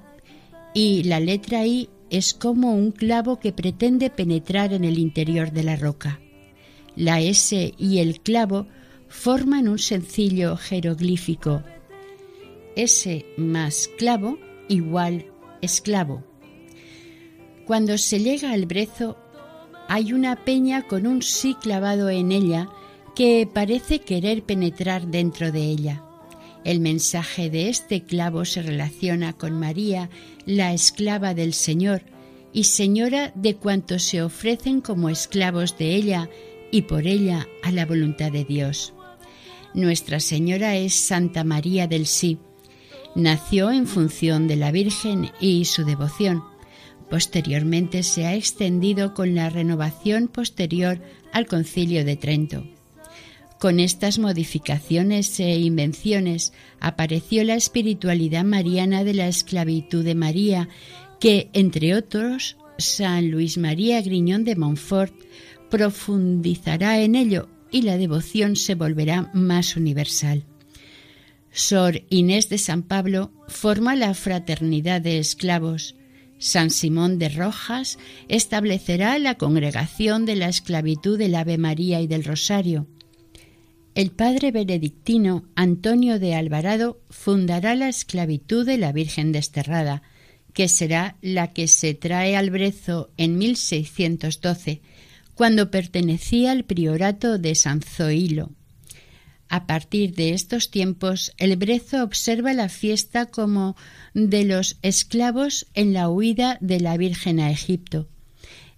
y 0.75 1.05
la 1.05 1.21
letra 1.21 1.65
I 1.65 1.89
es 2.11 2.35
como 2.35 2.75
un 2.75 2.91
clavo 2.91 3.39
que 3.39 3.53
pretende 3.53 4.11
penetrar 4.11 4.73
en 4.73 4.83
el 4.83 4.99
interior 4.99 5.53
de 5.53 5.63
la 5.63 5.77
roca. 5.77 6.19
La 6.97 7.21
S 7.21 7.75
y 7.79 7.99
el 7.99 8.21
clavo 8.23 8.67
forman 9.07 9.69
un 9.69 9.79
sencillo 9.79 10.57
jeroglífico. 10.57 11.63
S 12.75 13.25
más 13.37 13.89
clavo 13.99 14.37
igual 14.69 15.27
esclavo. 15.63 16.25
Cuando 17.69 17.99
se 17.99 18.19
llega 18.19 18.51
al 18.51 18.67
brezo 18.67 19.17
hay 19.89 20.13
una 20.13 20.37
peña 20.37 20.83
con 20.83 21.07
un 21.07 21.23
sí 21.23 21.57
clavado 21.61 22.11
en 22.11 22.31
ella 22.31 22.69
que 23.17 23.49
parece 23.53 24.01
querer 24.01 24.43
penetrar 24.43 25.09
dentro 25.09 25.51
de 25.51 25.63
ella. 25.63 26.05
El 26.65 26.81
mensaje 26.81 27.51
de 27.51 27.69
este 27.69 28.03
clavo 28.03 28.45
se 28.45 28.63
relaciona 28.63 29.33
con 29.33 29.59
María, 29.59 30.11
la 30.45 30.73
esclava 30.73 31.35
del 31.35 31.55
Señor, 31.55 32.03
y 32.53 32.65
señora 32.65 33.33
de 33.35 33.57
cuantos 33.57 34.03
se 34.03 34.23
ofrecen 34.23 34.81
como 34.81 35.09
esclavos 35.09 35.77
de 35.79 35.95
ella 35.95 36.29
y 36.71 36.83
por 36.83 37.07
ella 37.07 37.47
a 37.63 37.73
la 37.73 37.87
voluntad 37.87 38.31
de 38.31 38.45
Dios. 38.45 38.93
Nuestra 39.75 40.21
Señora 40.21 40.77
es 40.77 40.95
Santa 40.95 41.45
María 41.45 41.87
del 41.87 42.07
Sí. 42.07 42.39
Nació 43.15 43.71
en 43.71 43.87
función 43.87 44.49
de 44.49 44.57
la 44.57 44.71
Virgen 44.71 45.31
y 45.41 45.65
su 45.67 45.85
devoción. 45.85 46.43
Posteriormente 47.11 48.03
se 48.03 48.27
ha 48.27 48.35
extendido 48.35 49.15
con 49.15 49.35
la 49.35 49.49
renovación 49.51 50.29
posterior 50.29 51.01
al 51.33 51.47
Concilio 51.47 52.05
de 52.05 52.17
Trento. 52.17 52.65
Con 53.59 53.81
estas 53.81 54.19
modificaciones 54.19 55.41
e 55.41 55.59
invenciones 55.59 56.53
apareció 56.81 57.43
la 57.43 57.57
espiritualidad 57.57 58.45
mariana 58.45 59.03
de 59.03 59.15
la 59.15 59.27
esclavitud 59.27 60.05
de 60.05 60.15
María, 60.15 60.69
que, 61.19 61.51
entre 61.55 61.97
otros, 61.97 62.57
San 62.79 63.31
Luis 63.31 63.59
María 63.59 64.01
Griñón 64.01 64.45
de 64.45 64.55
Montfort 64.55 65.13
profundizará 65.71 67.01
en 67.01 67.17
ello 67.17 67.49
y 67.71 67.83
la 67.83 67.99
devoción 67.99 68.55
se 68.55 68.77
volverá 68.77 69.31
más 69.35 69.77
universal. 69.77 70.45
Sor 71.51 72.03
Inés 72.09 72.49
de 72.49 72.59
San 72.59 72.83
Pablo 72.83 73.33
forma 73.49 73.97
la 73.97 74.15
fraternidad 74.15 75.01
de 75.01 75.19
esclavos, 75.19 75.97
San 76.39 76.71
Simón 76.71 77.19
de 77.19 77.29
Rojas 77.29 77.99
establecerá 78.29 79.19
la 79.19 79.37
congregación 79.37 80.25
de 80.25 80.37
la 80.37 80.49
esclavitud 80.49 81.19
del 81.19 81.35
Ave 81.35 81.59
María 81.59 82.01
y 82.01 82.07
del 82.07 82.25
Rosario. 82.25 82.87
El 83.95 84.13
padre 84.13 84.53
benedictino 84.53 85.45
Antonio 85.57 86.21
de 86.21 86.37
Alvarado 86.37 87.01
fundará 87.11 87.75
la 87.75 87.89
esclavitud 87.89 88.65
de 88.65 88.79
la 88.79 88.93
Virgen 88.93 89.33
desterrada, 89.33 90.03
que 90.53 90.69
será 90.69 91.17
la 91.21 91.53
que 91.53 91.67
se 91.67 91.95
trae 91.95 92.37
al 92.37 92.51
brezo 92.51 93.11
en 93.17 93.39
1612, 93.39 94.83
cuando 95.35 95.71
pertenecía 95.71 96.53
al 96.53 96.65
priorato 96.65 97.39
de 97.39 97.55
San 97.55 97.81
Zoilo. 97.81 98.51
A 99.49 99.67
partir 99.67 100.15
de 100.15 100.35
estos 100.35 100.71
tiempos, 100.71 101.33
el 101.39 101.57
brezo 101.57 102.03
observa 102.03 102.53
la 102.53 102.69
fiesta 102.69 103.27
como 103.27 103.77
de 104.13 104.45
los 104.45 104.77
esclavos 104.83 105.67
en 105.75 105.95
la 105.95 106.11
huida 106.11 106.59
de 106.61 106.81
la 106.81 106.97
Virgen 106.99 107.41
a 107.41 107.51
Egipto, 107.51 108.09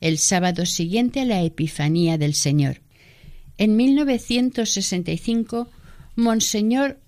el 0.01 0.19
sábado 0.19 0.67
siguiente 0.67 1.21
a 1.21 1.25
la 1.25 1.43
Epifanía 1.43 2.19
del 2.19 2.35
Señor. 2.35 2.83
En 3.59 3.77
1965, 3.77 5.69
Monseñor 6.15 7.01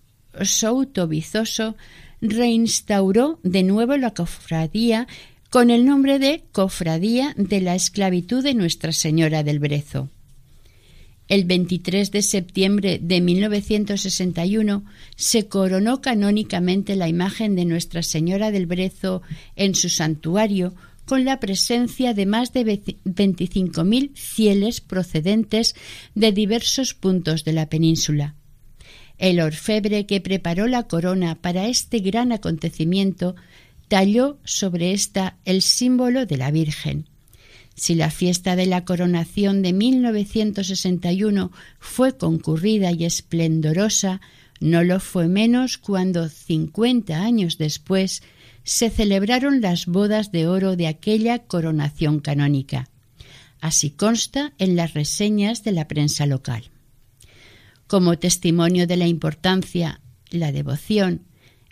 Souto 0.43 1.07
Bizoso 1.07 1.77
reinstauró 2.21 3.39
de 3.43 3.63
nuevo 3.63 3.97
la 3.97 4.13
cofradía 4.13 5.07
con 5.51 5.71
el 5.71 5.85
nombre 5.85 6.19
de 6.19 6.45
Cofradía 6.51 7.35
de 7.37 7.61
la 7.61 7.75
Esclavitud 7.75 8.43
de 8.43 8.55
Nuestra 8.55 8.93
Señora 8.93 9.43
del 9.43 9.59
Brezo. 9.59 10.09
El 11.29 11.45
23 11.45 12.11
de 12.11 12.23
septiembre 12.23 12.99
de 13.01 13.21
1961 13.21 14.85
se 15.17 15.49
coronó 15.49 16.01
canónicamente 16.01 16.97
la 16.97 17.09
imagen 17.09 17.55
de 17.57 17.65
Nuestra 17.65 18.03
Señora 18.03 18.51
del 18.51 18.67
Brezo 18.67 19.23
en 19.57 19.75
su 19.75 19.89
santuario 19.89 20.75
con 21.05 21.25
la 21.25 21.41
presencia 21.41 22.15
de 22.15 22.27
más 22.27 22.53
de 22.53 22.65
25.000 22.65 24.15
fieles 24.15 24.81
procedentes 24.81 25.75
de 26.15 26.33
diversos 26.33 26.95
puntos 26.95 27.45
de 27.45 27.53
la 27.53 27.69
península. 27.69 28.35
El 29.19 29.41
orfebre 29.41 30.07
que 30.07 30.21
preparó 30.21 30.67
la 30.67 30.85
corona 30.85 31.37
para 31.37 31.69
este 31.69 32.01
gran 32.01 32.33
acontecimiento 32.33 33.37
talló 33.89 34.39
sobre 34.45 34.93
ésta 34.93 35.37
el 35.45 35.63
símbolo 35.63 36.27
de 36.27 36.37
la 36.37 36.51
Virgen. 36.51 37.09
Si 37.75 37.95
la 37.95 38.11
fiesta 38.11 38.57
de 38.57 38.67
la 38.67 38.85
coronación 38.85 39.63
de 39.63 39.73
1961 39.73 41.51
fue 41.79 42.17
concurrida 42.17 42.93
y 42.93 43.05
esplendorosa, 43.05 44.21
no 44.61 44.85
lo 44.85 45.01
fue 45.01 45.29
menos 45.29 45.79
cuando, 45.79 46.29
cincuenta 46.29 47.23
años 47.23 47.59
después, 47.59 48.23
se 48.65 48.91
celebraron 48.91 49.61
las 49.61 49.87
bodas 49.87 50.31
de 50.31 50.47
oro 50.47 50.77
de 50.77 50.87
aquella 50.87 51.41
coronación 51.41 52.21
canónica. 52.21 52.89
Así 53.61 53.91
consta 53.91 54.53
en 54.59 54.77
las 54.77 54.95
reseñas 54.95 55.65
de 55.65 55.73
la 55.73 55.89
prensa 55.89 56.27
local. 56.27 56.65
Como 57.87 58.19
testimonio 58.19 58.87
de 58.87 58.97
la 58.97 59.07
importancia, 59.07 60.01
la 60.31 60.53
devoción, 60.53 61.23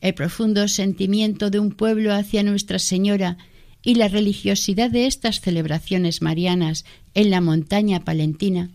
el 0.00 0.14
profundo 0.14 0.66
sentimiento 0.68 1.50
de 1.50 1.58
un 1.58 1.72
pueblo 1.72 2.14
hacia 2.14 2.42
Nuestra 2.42 2.78
Señora 2.78 3.38
y 3.82 3.94
la 3.94 4.08
religiosidad 4.08 4.90
de 4.90 5.06
estas 5.06 5.40
celebraciones 5.40 6.22
marianas 6.22 6.84
en 7.14 7.30
la 7.30 7.40
montaña 7.40 8.04
palentina, 8.04 8.70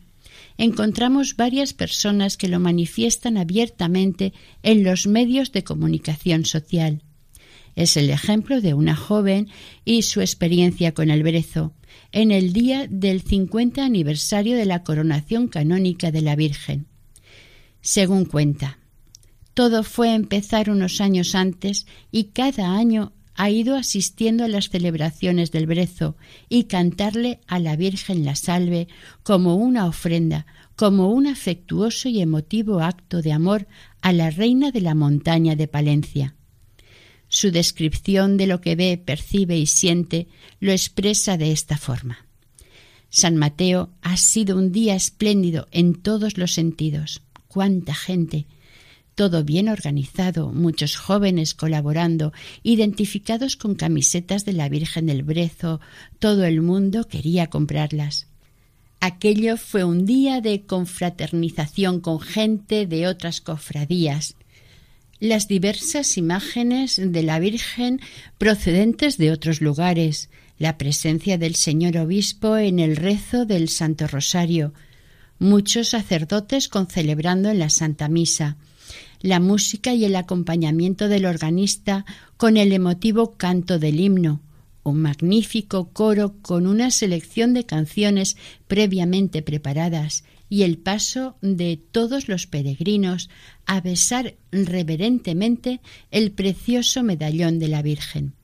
encontramos 0.57 1.35
varias 1.35 1.73
personas 1.73 2.37
que 2.37 2.47
lo 2.47 2.59
manifiestan 2.59 3.37
abiertamente 3.37 4.33
en 4.63 4.83
los 4.83 5.07
medios 5.07 5.51
de 5.51 5.63
comunicación 5.63 6.45
social. 6.45 7.01
Es 7.75 7.97
el 7.97 8.09
ejemplo 8.09 8.61
de 8.61 8.73
una 8.73 8.95
joven 8.95 9.49
y 9.83 10.03
su 10.03 10.21
experiencia 10.21 10.93
con 10.93 11.09
el 11.09 11.23
brezo 11.23 11.73
en 12.11 12.31
el 12.31 12.53
día 12.53 12.87
del 12.89 13.21
50 13.21 13.83
aniversario 13.83 14.55
de 14.55 14.65
la 14.65 14.83
coronación 14.83 15.47
canónica 15.47 16.11
de 16.11 16.21
la 16.21 16.35
Virgen. 16.35 16.87
Según 17.81 18.25
cuenta, 18.25 18.79
todo 19.53 19.83
fue 19.83 20.13
empezar 20.13 20.69
unos 20.69 21.01
años 21.01 21.35
antes 21.35 21.85
y 22.11 22.25
cada 22.25 22.75
año 22.75 23.13
ha 23.35 23.49
ido 23.49 23.75
asistiendo 23.75 24.45
a 24.45 24.47
las 24.47 24.69
celebraciones 24.69 25.51
del 25.51 25.67
brezo 25.67 26.15
y 26.49 26.63
cantarle 26.63 27.41
a 27.47 27.59
la 27.59 27.75
Virgen 27.75 28.25
la 28.25 28.35
salve 28.35 28.87
como 29.23 29.55
una 29.55 29.85
ofrenda, 29.85 30.45
como 30.75 31.09
un 31.09 31.27
afectuoso 31.27 32.09
y 32.09 32.21
emotivo 32.21 32.79
acto 32.79 33.21
de 33.21 33.33
amor 33.33 33.67
a 34.01 34.13
la 34.13 34.29
reina 34.29 34.71
de 34.71 34.81
la 34.81 34.95
montaña 34.95 35.55
de 35.55 35.67
Palencia. 35.67 36.35
Su 37.27 37.51
descripción 37.51 38.37
de 38.37 38.47
lo 38.47 38.61
que 38.61 38.75
ve, 38.75 39.01
percibe 39.03 39.57
y 39.57 39.65
siente 39.65 40.27
lo 40.59 40.71
expresa 40.71 41.37
de 41.37 41.51
esta 41.51 41.77
forma. 41.77 42.25
San 43.09 43.35
Mateo 43.35 43.91
ha 44.01 44.17
sido 44.17 44.57
un 44.57 44.71
día 44.71 44.95
espléndido 44.95 45.67
en 45.71 46.01
todos 46.01 46.37
los 46.37 46.53
sentidos. 46.53 47.21
¡Cuánta 47.47 47.93
gente! 47.93 48.47
Todo 49.15 49.45
bien 49.45 49.69
organizado, 49.69 50.51
muchos 50.51 50.97
jóvenes 50.97 51.55
colaborando, 51.55 52.33
identificados 52.63 53.55
con 53.55 53.75
camisetas 53.75 54.43
de 54.45 54.53
la 54.53 54.69
Virgen 54.69 55.07
del 55.07 55.23
Brezo, 55.23 55.79
todo 56.19 56.43
el 56.43 56.61
mundo 56.61 57.07
quería 57.07 57.47
comprarlas. 57.47 58.27
Aquello 58.99 59.55
fue 59.57 59.83
un 59.83 60.05
día 60.05 60.41
de 60.41 60.63
confraternización 60.63 62.01
con 62.01 62.19
gente 62.19 62.87
de 62.87 63.07
otras 63.07 63.39
cofradías. 63.39 64.35
Las 65.19 65.47
diversas 65.47 66.17
imágenes 66.17 66.99
de 67.01 67.23
la 67.23 67.39
Virgen 67.39 68.01
procedentes 68.37 69.17
de 69.17 69.31
otros 69.31 69.61
lugares, 69.61 70.29
la 70.59 70.77
presencia 70.77 71.37
del 71.37 71.55
señor 71.55 71.97
obispo 71.97 72.57
en 72.57 72.79
el 72.79 72.95
rezo 72.97 73.45
del 73.45 73.69
Santo 73.69 74.07
Rosario, 74.07 74.73
muchos 75.39 75.89
sacerdotes 75.89 76.67
concelebrando 76.67 77.49
en 77.49 77.59
la 77.59 77.69
Santa 77.69 78.07
Misa, 78.09 78.57
la 79.25 79.39
música 79.39 79.95
y 79.95 80.05
el 80.05 80.15
acompañamiento 80.15 81.07
del 81.07 81.25
organista 81.25 82.05
con 82.37 82.57
el 82.57 82.71
emotivo 82.71 83.37
canto 83.37 83.79
del 83.79 83.99
himno, 83.99 84.39
un 84.83 85.01
magnífico 85.01 85.89
coro 85.89 86.35
con 86.43 86.67
una 86.67 86.91
selección 86.91 87.55
de 87.55 87.65
canciones 87.65 88.37
previamente 88.67 89.41
preparadas 89.41 90.25
y 90.47 90.61
el 90.61 90.77
paso 90.77 91.37
de 91.41 91.79
todos 91.91 92.27
los 92.27 92.45
peregrinos 92.45 93.31
a 93.65 93.81
besar 93.81 94.35
reverentemente 94.51 95.81
el 96.11 96.31
precioso 96.31 97.01
medallón 97.01 97.57
de 97.57 97.67
la 97.67 97.81
Virgen. 97.81 98.34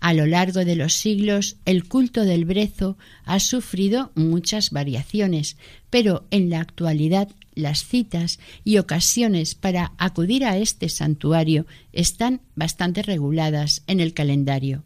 A 0.00 0.14
lo 0.14 0.26
largo 0.26 0.64
de 0.64 0.76
los 0.76 0.94
siglos, 0.94 1.56
el 1.66 1.86
culto 1.86 2.24
del 2.24 2.46
brezo 2.46 2.96
ha 3.24 3.38
sufrido 3.38 4.12
muchas 4.14 4.70
variaciones, 4.70 5.58
pero 5.90 6.26
en 6.30 6.48
la 6.48 6.60
actualidad 6.60 7.28
las 7.54 7.84
citas 7.84 8.38
y 8.64 8.78
ocasiones 8.78 9.54
para 9.54 9.92
acudir 9.98 10.44
a 10.44 10.56
este 10.56 10.88
santuario 10.88 11.66
están 11.92 12.40
bastante 12.54 13.02
reguladas 13.02 13.82
en 13.86 14.00
el 14.00 14.14
calendario. 14.14 14.84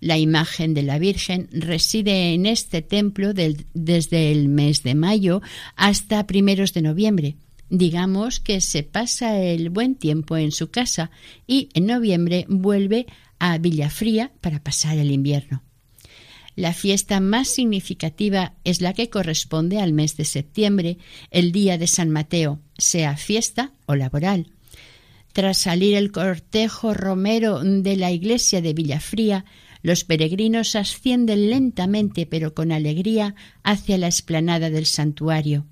La 0.00 0.18
imagen 0.18 0.74
de 0.74 0.82
la 0.82 0.98
Virgen 0.98 1.48
reside 1.52 2.32
en 2.34 2.46
este 2.46 2.82
templo 2.82 3.34
desde 3.34 4.32
el 4.32 4.48
mes 4.48 4.82
de 4.82 4.94
mayo 4.94 5.42
hasta 5.76 6.26
primeros 6.26 6.72
de 6.72 6.82
noviembre. 6.82 7.36
Digamos 7.68 8.40
que 8.40 8.60
se 8.60 8.82
pasa 8.82 9.40
el 9.40 9.70
buen 9.70 9.94
tiempo 9.94 10.36
en 10.36 10.50
su 10.52 10.70
casa 10.70 11.10
y 11.46 11.68
en 11.74 11.86
noviembre 11.86 12.46
vuelve 12.48 13.06
a 13.42 13.58
Villafría 13.58 14.30
para 14.40 14.62
pasar 14.62 14.98
el 14.98 15.10
invierno. 15.10 15.64
La 16.54 16.72
fiesta 16.72 17.18
más 17.18 17.48
significativa 17.48 18.54
es 18.62 18.80
la 18.80 18.92
que 18.92 19.10
corresponde 19.10 19.80
al 19.80 19.92
mes 19.92 20.16
de 20.16 20.24
septiembre, 20.24 20.98
el 21.32 21.50
día 21.50 21.76
de 21.76 21.88
San 21.88 22.08
Mateo, 22.08 22.60
sea 22.78 23.16
fiesta 23.16 23.72
o 23.86 23.96
laboral. 23.96 24.52
Tras 25.32 25.58
salir 25.58 25.96
el 25.96 26.12
cortejo 26.12 26.94
romero 26.94 27.64
de 27.64 27.96
la 27.96 28.12
iglesia 28.12 28.60
de 28.60 28.74
Villafría, 28.74 29.44
los 29.82 30.04
peregrinos 30.04 30.76
ascienden 30.76 31.50
lentamente 31.50 32.26
pero 32.26 32.54
con 32.54 32.70
alegría 32.70 33.34
hacia 33.64 33.98
la 33.98 34.06
explanada 34.06 34.70
del 34.70 34.86
santuario. 34.86 35.66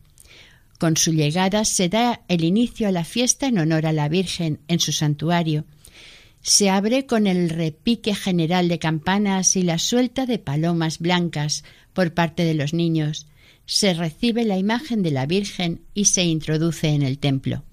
Con 0.81 0.97
su 0.97 1.13
llegada 1.13 1.65
se 1.65 1.89
da 1.89 2.23
el 2.27 2.43
inicio 2.43 2.89
a 2.89 2.91
la 2.91 3.05
fiesta 3.05 3.47
en 3.47 3.59
honor 3.59 3.87
a 3.87 3.93
la 3.93 4.09
Virgen 4.09 4.59
en 4.67 4.81
su 4.81 4.91
santuario 4.91 5.67
se 6.43 6.71
abre 6.71 7.07
con 7.07 7.27
el 7.27 7.51
repique 7.51 8.15
general 8.15 8.69
de 8.69 8.79
campanas 8.79 9.57
y 9.57 9.63
la 9.63 9.79
suelta 9.79 10.27
de 10.27 10.39
palomas 10.39 10.99
blancas 10.99 11.65
por 11.93 12.15
parte 12.15 12.45
de 12.45 12.55
los 12.55 12.73
niños. 12.73 13.27
Se 13.67 13.95
recibe 13.95 14.45
la 14.45 14.59
imagen 14.59 15.03
de 15.03 15.11
la 15.11 15.27
Virgen 15.27 15.83
y 15.95 16.07
se 16.07 16.25
introduce 16.25 16.89
en 16.89 17.03
el 17.03 17.19
templo. 17.19 17.65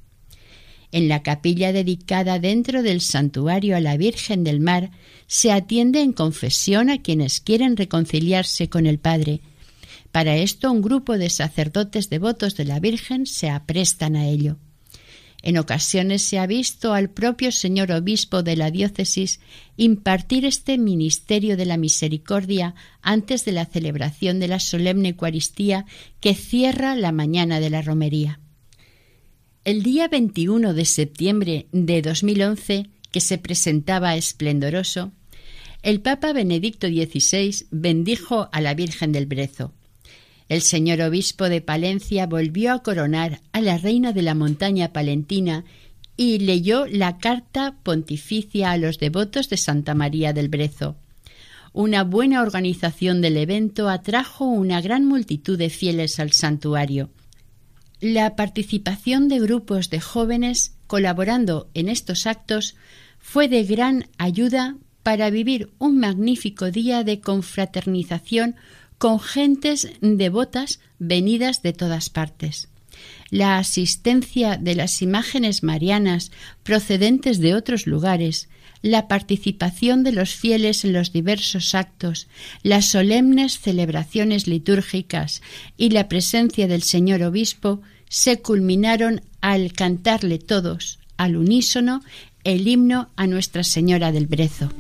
En 0.92 1.08
la 1.10 1.22
capilla 1.22 1.74
dedicada 1.74 2.40
dentro 2.40 2.82
del 2.82 3.02
santuario 3.02 3.76
a 3.76 3.82
la 3.82 3.98
Virgen 3.98 4.44
del 4.44 4.60
Mar 4.60 4.92
se 5.28 5.52
atiende 5.52 6.02
en 6.02 6.14
confesión 6.14 6.90
a 6.90 7.02
quienes 7.02 7.42
quieren 7.42 7.76
reconciliarse 7.76 8.70
con 8.70 8.86
el 8.86 9.00
Padre. 9.00 9.42
Para 10.12 10.38
esto 10.38 10.72
un 10.72 10.82
grupo 10.82 11.18
de 11.18 11.30
sacerdotes 11.30 12.10
devotos 12.10 12.56
de 12.56 12.66
la 12.66 12.80
Virgen 12.80 13.26
se 13.26 13.50
aprestan 13.50 14.16
a 14.16 14.28
ello. 14.28 14.58
En 15.48 15.58
ocasiones 15.58 16.24
se 16.24 16.40
ha 16.40 16.46
visto 16.46 16.94
al 16.94 17.10
propio 17.10 17.54
señor 17.54 17.94
obispo 17.94 18.44
de 18.44 18.58
la 18.58 18.70
diócesis 18.70 19.40
impartir 19.78 20.44
este 20.44 20.78
ministerio 20.78 21.56
de 21.56 21.66
la 21.66 21.78
misericordia 21.78 22.76
antes 23.02 23.46
de 23.46 23.54
la 23.54 23.66
celebración 23.66 24.42
de 24.42 24.50
la 24.50 24.60
solemne 24.60 25.08
Eucaristía 25.08 25.86
que 26.20 26.36
cierra 26.36 26.96
la 26.96 27.14
mañana 27.14 27.62
de 27.62 27.70
la 27.70 27.82
romería. 27.82 28.42
El 29.64 29.84
día 29.84 30.10
21 30.10 30.74
de 30.74 30.84
septiembre 30.84 31.68
de 31.72 32.02
2011, 32.02 32.90
que 33.10 33.22
se 33.22 33.38
presentaba 33.38 34.18
esplendoroso, 34.18 35.14
el 35.82 36.02
Papa 36.02 36.34
Benedicto 36.34 36.88
XVI 36.88 37.68
bendijo 37.72 38.50
a 38.52 38.60
la 38.60 38.74
Virgen 38.74 39.14
del 39.14 39.28
Brezo 39.28 39.74
el 40.50 40.62
señor 40.62 41.02
obispo 41.02 41.50
de 41.50 41.62
Palencia 41.62 42.26
volvió 42.26 42.74
a 42.74 42.84
coronar 42.84 43.42
a 43.52 43.62
la 43.62 43.78
reina 43.78 44.14
de 44.14 44.22
la 44.22 44.34
montaña 44.34 44.94
palentina 44.94 45.66
y 46.16 46.40
leyó 46.40 46.86
la 46.88 47.18
carta 47.18 47.76
pontificia 47.84 48.72
a 48.72 48.78
los 48.78 48.98
devotos 48.98 49.50
de 49.50 49.58
Santa 49.58 49.94
María 49.94 50.34
del 50.34 50.50
Brezo. 50.50 50.96
Una 51.74 52.04
buena 52.04 52.42
organización 52.42 53.22
del 53.22 53.38
evento 53.38 53.88
atrajo 53.90 54.46
una 54.46 54.82
gran 54.82 55.06
multitud 55.06 55.58
de 55.58 55.70
fieles 55.70 56.20
al 56.20 56.32
santuario. 56.32 57.10
la 58.00 58.36
participación 58.36 59.28
de 59.28 59.40
grupos 59.40 59.90
de 59.90 60.00
jóvenes 60.00 60.76
colaborando 60.86 61.70
en 61.74 61.90
estos 61.90 62.28
actos 62.28 62.76
fue 63.20 63.48
de 63.48 63.64
gran 63.64 64.08
ayuda 64.18 64.78
para 65.04 65.30
vivir 65.30 65.72
un 65.80 66.00
magnífico 66.00 66.70
día 66.70 67.04
de 67.04 67.22
confraternización 67.22 68.56
con 68.98 69.20
gentes 69.20 69.90
devotas 70.02 70.80
venidas 71.00 71.62
de 71.62 71.74
todas 71.74 72.10
partes. 72.10 72.70
La 73.30 73.58
asistencia 73.58 74.58
de 74.58 74.76
las 74.76 75.02
imágenes 75.02 75.64
marianas 75.64 76.32
procedentes 76.64 77.40
de 77.40 77.56
otros 77.56 77.86
lugares, 77.86 78.50
la 78.82 79.08
participación 79.08 80.04
de 80.04 80.14
los 80.14 80.34
fieles 80.34 80.86
en 80.86 80.94
los 80.94 81.12
diversos 81.12 81.76
actos, 81.76 82.28
las 82.64 82.86
solemnes 82.86 83.60
celebraciones 83.60 84.48
litúrgicas 84.48 85.42
y 85.78 85.90
la 85.90 86.08
presencia 86.08 86.68
del 86.68 86.84
señor 86.84 87.22
obispo 87.24 87.82
se 88.10 88.42
culminaron 88.42 89.22
al 89.42 89.74
cantarle 89.74 90.40
todos, 90.40 91.00
al 91.18 91.36
unísono, 91.36 92.02
el 92.44 92.68
himno 92.68 93.10
a 93.16 93.28
Nuestra 93.28 93.64
Señora 93.64 94.12
del 94.12 94.28
Brezo. 94.28 94.72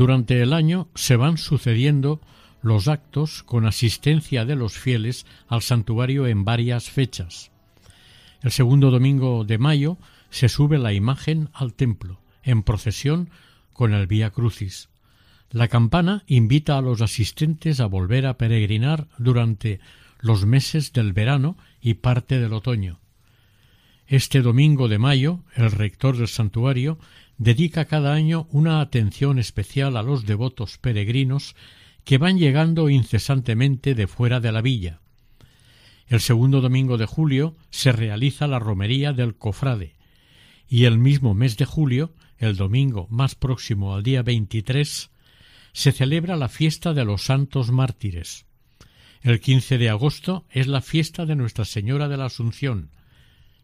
Durante 0.00 0.40
el 0.40 0.54
año 0.54 0.88
se 0.94 1.16
van 1.16 1.36
sucediendo 1.36 2.22
los 2.62 2.88
actos 2.88 3.42
con 3.42 3.66
asistencia 3.66 4.46
de 4.46 4.56
los 4.56 4.72
fieles 4.72 5.26
al 5.46 5.60
santuario 5.60 6.26
en 6.26 6.42
varias 6.42 6.88
fechas. 6.88 7.50
El 8.40 8.50
segundo 8.50 8.90
domingo 8.90 9.44
de 9.44 9.58
mayo 9.58 9.98
se 10.30 10.48
sube 10.48 10.78
la 10.78 10.94
imagen 10.94 11.50
al 11.52 11.74
templo, 11.74 12.18
en 12.42 12.62
procesión 12.62 13.28
con 13.74 13.92
el 13.92 14.06
Vía 14.06 14.30
Crucis. 14.30 14.88
La 15.50 15.68
campana 15.68 16.24
invita 16.26 16.78
a 16.78 16.80
los 16.80 17.02
asistentes 17.02 17.78
a 17.78 17.84
volver 17.84 18.24
a 18.24 18.38
peregrinar 18.38 19.06
durante 19.18 19.80
los 20.18 20.46
meses 20.46 20.94
del 20.94 21.12
verano 21.12 21.58
y 21.82 21.92
parte 21.92 22.38
del 22.38 22.54
otoño. 22.54 23.00
Este 24.06 24.40
domingo 24.40 24.88
de 24.88 24.98
mayo, 24.98 25.40
el 25.56 25.70
rector 25.70 26.16
del 26.16 26.28
santuario 26.28 26.98
dedica 27.40 27.86
cada 27.86 28.12
año 28.12 28.46
una 28.50 28.82
atención 28.82 29.38
especial 29.38 29.96
a 29.96 30.02
los 30.02 30.26
devotos 30.26 30.76
peregrinos 30.76 31.56
que 32.04 32.18
van 32.18 32.38
llegando 32.38 32.90
incesantemente 32.90 33.94
de 33.94 34.06
fuera 34.06 34.40
de 34.40 34.52
la 34.52 34.60
villa. 34.60 35.00
El 36.06 36.20
segundo 36.20 36.60
domingo 36.60 36.98
de 36.98 37.06
julio 37.06 37.56
se 37.70 37.92
realiza 37.92 38.46
la 38.46 38.58
romería 38.58 39.14
del 39.14 39.36
cofrade 39.36 39.94
y 40.68 40.84
el 40.84 40.98
mismo 40.98 41.32
mes 41.32 41.56
de 41.56 41.64
julio, 41.64 42.12
el 42.36 42.56
domingo 42.56 43.06
más 43.08 43.34
próximo 43.36 43.94
al 43.94 44.02
día 44.02 44.22
23, 44.22 45.10
se 45.72 45.92
celebra 45.92 46.36
la 46.36 46.50
fiesta 46.50 46.92
de 46.92 47.06
los 47.06 47.22
santos 47.22 47.70
mártires. 47.70 48.44
El 49.22 49.40
15 49.40 49.78
de 49.78 49.88
agosto 49.88 50.44
es 50.50 50.66
la 50.66 50.82
fiesta 50.82 51.24
de 51.24 51.36
Nuestra 51.36 51.64
Señora 51.64 52.06
de 52.06 52.18
la 52.18 52.26
Asunción 52.26 52.90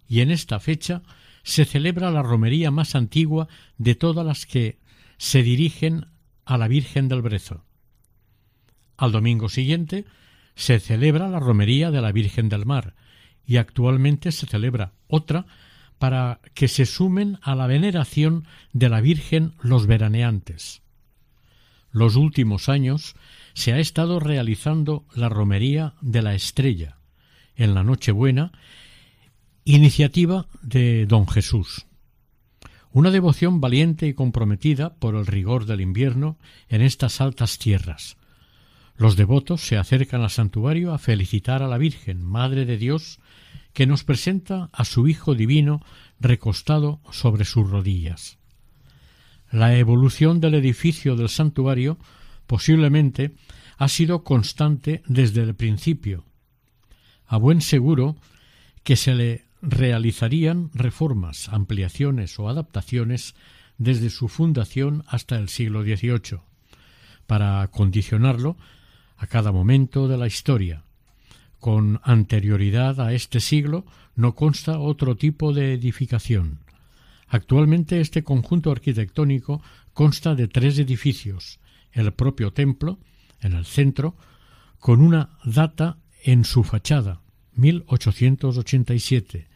y 0.08 0.20
en 0.20 0.30
esta 0.30 0.60
fecha 0.60 1.02
se 1.46 1.64
celebra 1.64 2.10
la 2.10 2.24
romería 2.24 2.72
más 2.72 2.96
antigua 2.96 3.46
de 3.78 3.94
todas 3.94 4.26
las 4.26 4.46
que 4.46 4.80
se 5.16 5.44
dirigen 5.44 6.06
a 6.44 6.58
la 6.58 6.66
Virgen 6.66 7.06
del 7.06 7.22
Brezo. 7.22 7.64
Al 8.96 9.12
domingo 9.12 9.48
siguiente 9.48 10.06
se 10.56 10.80
celebra 10.80 11.28
la 11.28 11.38
romería 11.38 11.92
de 11.92 12.02
la 12.02 12.10
Virgen 12.10 12.48
del 12.48 12.66
Mar 12.66 12.96
y 13.46 13.58
actualmente 13.58 14.32
se 14.32 14.46
celebra 14.46 14.94
otra 15.06 15.46
para 15.98 16.40
que 16.52 16.66
se 16.66 16.84
sumen 16.84 17.38
a 17.42 17.54
la 17.54 17.68
veneración 17.68 18.44
de 18.72 18.88
la 18.88 19.00
Virgen 19.00 19.54
los 19.62 19.86
veraneantes. 19.86 20.82
Los 21.92 22.16
últimos 22.16 22.68
años 22.68 23.14
se 23.54 23.72
ha 23.72 23.78
estado 23.78 24.18
realizando 24.18 25.06
la 25.14 25.28
romería 25.28 25.94
de 26.00 26.22
la 26.22 26.34
Estrella 26.34 26.98
en 27.54 27.72
la 27.72 27.84
Nochebuena 27.84 28.50
Iniciativa 29.68 30.46
de 30.62 31.06
Don 31.06 31.26
Jesús. 31.26 31.86
Una 32.92 33.10
devoción 33.10 33.60
valiente 33.60 34.06
y 34.06 34.14
comprometida 34.14 34.94
por 34.94 35.16
el 35.16 35.26
rigor 35.26 35.66
del 35.66 35.80
invierno 35.80 36.38
en 36.68 36.82
estas 36.82 37.20
altas 37.20 37.58
tierras. 37.58 38.16
Los 38.96 39.16
devotos 39.16 39.62
se 39.62 39.76
acercan 39.76 40.22
al 40.22 40.30
santuario 40.30 40.94
a 40.94 40.98
felicitar 40.98 41.64
a 41.64 41.66
la 41.66 41.78
Virgen, 41.78 42.22
Madre 42.22 42.64
de 42.64 42.78
Dios, 42.78 43.18
que 43.72 43.88
nos 43.88 44.04
presenta 44.04 44.70
a 44.72 44.84
su 44.84 45.08
Hijo 45.08 45.34
Divino 45.34 45.82
recostado 46.20 47.00
sobre 47.10 47.44
sus 47.44 47.68
rodillas. 47.68 48.38
La 49.50 49.76
evolución 49.76 50.40
del 50.40 50.54
edificio 50.54 51.16
del 51.16 51.28
santuario 51.28 51.98
posiblemente 52.46 53.34
ha 53.78 53.88
sido 53.88 54.22
constante 54.22 55.02
desde 55.08 55.42
el 55.42 55.56
principio. 55.56 56.24
A 57.26 57.36
buen 57.36 57.60
seguro 57.60 58.14
que 58.84 58.94
se 58.94 59.16
le 59.16 59.45
realizarían 59.66 60.70
reformas, 60.74 61.48
ampliaciones 61.48 62.38
o 62.38 62.48
adaptaciones 62.48 63.34
desde 63.78 64.10
su 64.10 64.28
fundación 64.28 65.02
hasta 65.08 65.36
el 65.36 65.48
siglo 65.48 65.82
XVIII, 65.82 66.40
para 67.26 67.66
condicionarlo 67.68 68.56
a 69.16 69.26
cada 69.26 69.50
momento 69.50 70.06
de 70.06 70.16
la 70.16 70.28
historia. 70.28 70.84
Con 71.58 72.00
anterioridad 72.04 73.00
a 73.00 73.12
este 73.12 73.40
siglo 73.40 73.84
no 74.14 74.36
consta 74.36 74.78
otro 74.78 75.16
tipo 75.16 75.52
de 75.52 75.74
edificación. 75.74 76.60
Actualmente 77.26 78.00
este 78.00 78.22
conjunto 78.22 78.70
arquitectónico 78.70 79.62
consta 79.92 80.36
de 80.36 80.46
tres 80.46 80.78
edificios, 80.78 81.58
el 81.90 82.12
propio 82.12 82.52
templo, 82.52 82.98
en 83.40 83.54
el 83.54 83.66
centro, 83.66 84.14
con 84.78 85.02
una 85.02 85.30
data 85.44 85.98
en 86.22 86.44
su 86.44 86.62
fachada, 86.62 87.20
1887, 87.54 89.48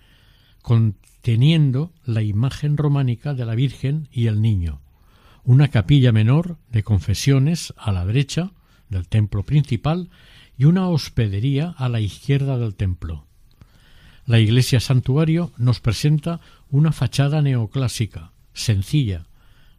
conteniendo 0.63 1.93
la 2.05 2.23
imagen 2.23 2.77
románica 2.77 3.35
de 3.35 3.45
la 3.45 3.55
Virgen 3.55 4.09
y 4.13 4.27
el 4.27 4.41
Niño, 4.41 4.81
una 5.45 5.69
capilla 5.69 6.13
menor 6.13 6.59
de 6.71 6.83
confesiones 6.83 7.75
a 7.77 7.93
la 7.93 8.05
derecha 8.05 8.53
del 8.89 9.09
templo 9.09 9.45
principal 9.45 10.11
y 10.57 10.65
una 10.65 10.89
hospedería 10.89 11.75
a 11.79 11.89
la 11.89 12.01
izquierda 12.01 12.59
del 12.59 12.75
templo. 12.75 13.27
La 14.27 14.39
iglesia 14.39 14.81
santuario 14.81 15.53
nos 15.57 15.81
presenta 15.81 16.41
una 16.69 16.93
fachada 16.93 17.43
neoclásica, 17.43 18.33
sencilla, 18.53 19.27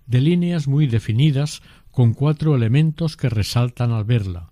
de 0.07 0.21
líneas 0.21 0.67
muy 0.67 0.87
definidas 0.87 1.61
con 1.91 2.13
cuatro 2.13 2.55
elementos 2.55 3.15
que 3.15 3.29
resaltan 3.29 3.91
al 3.91 4.03
verla. 4.03 4.51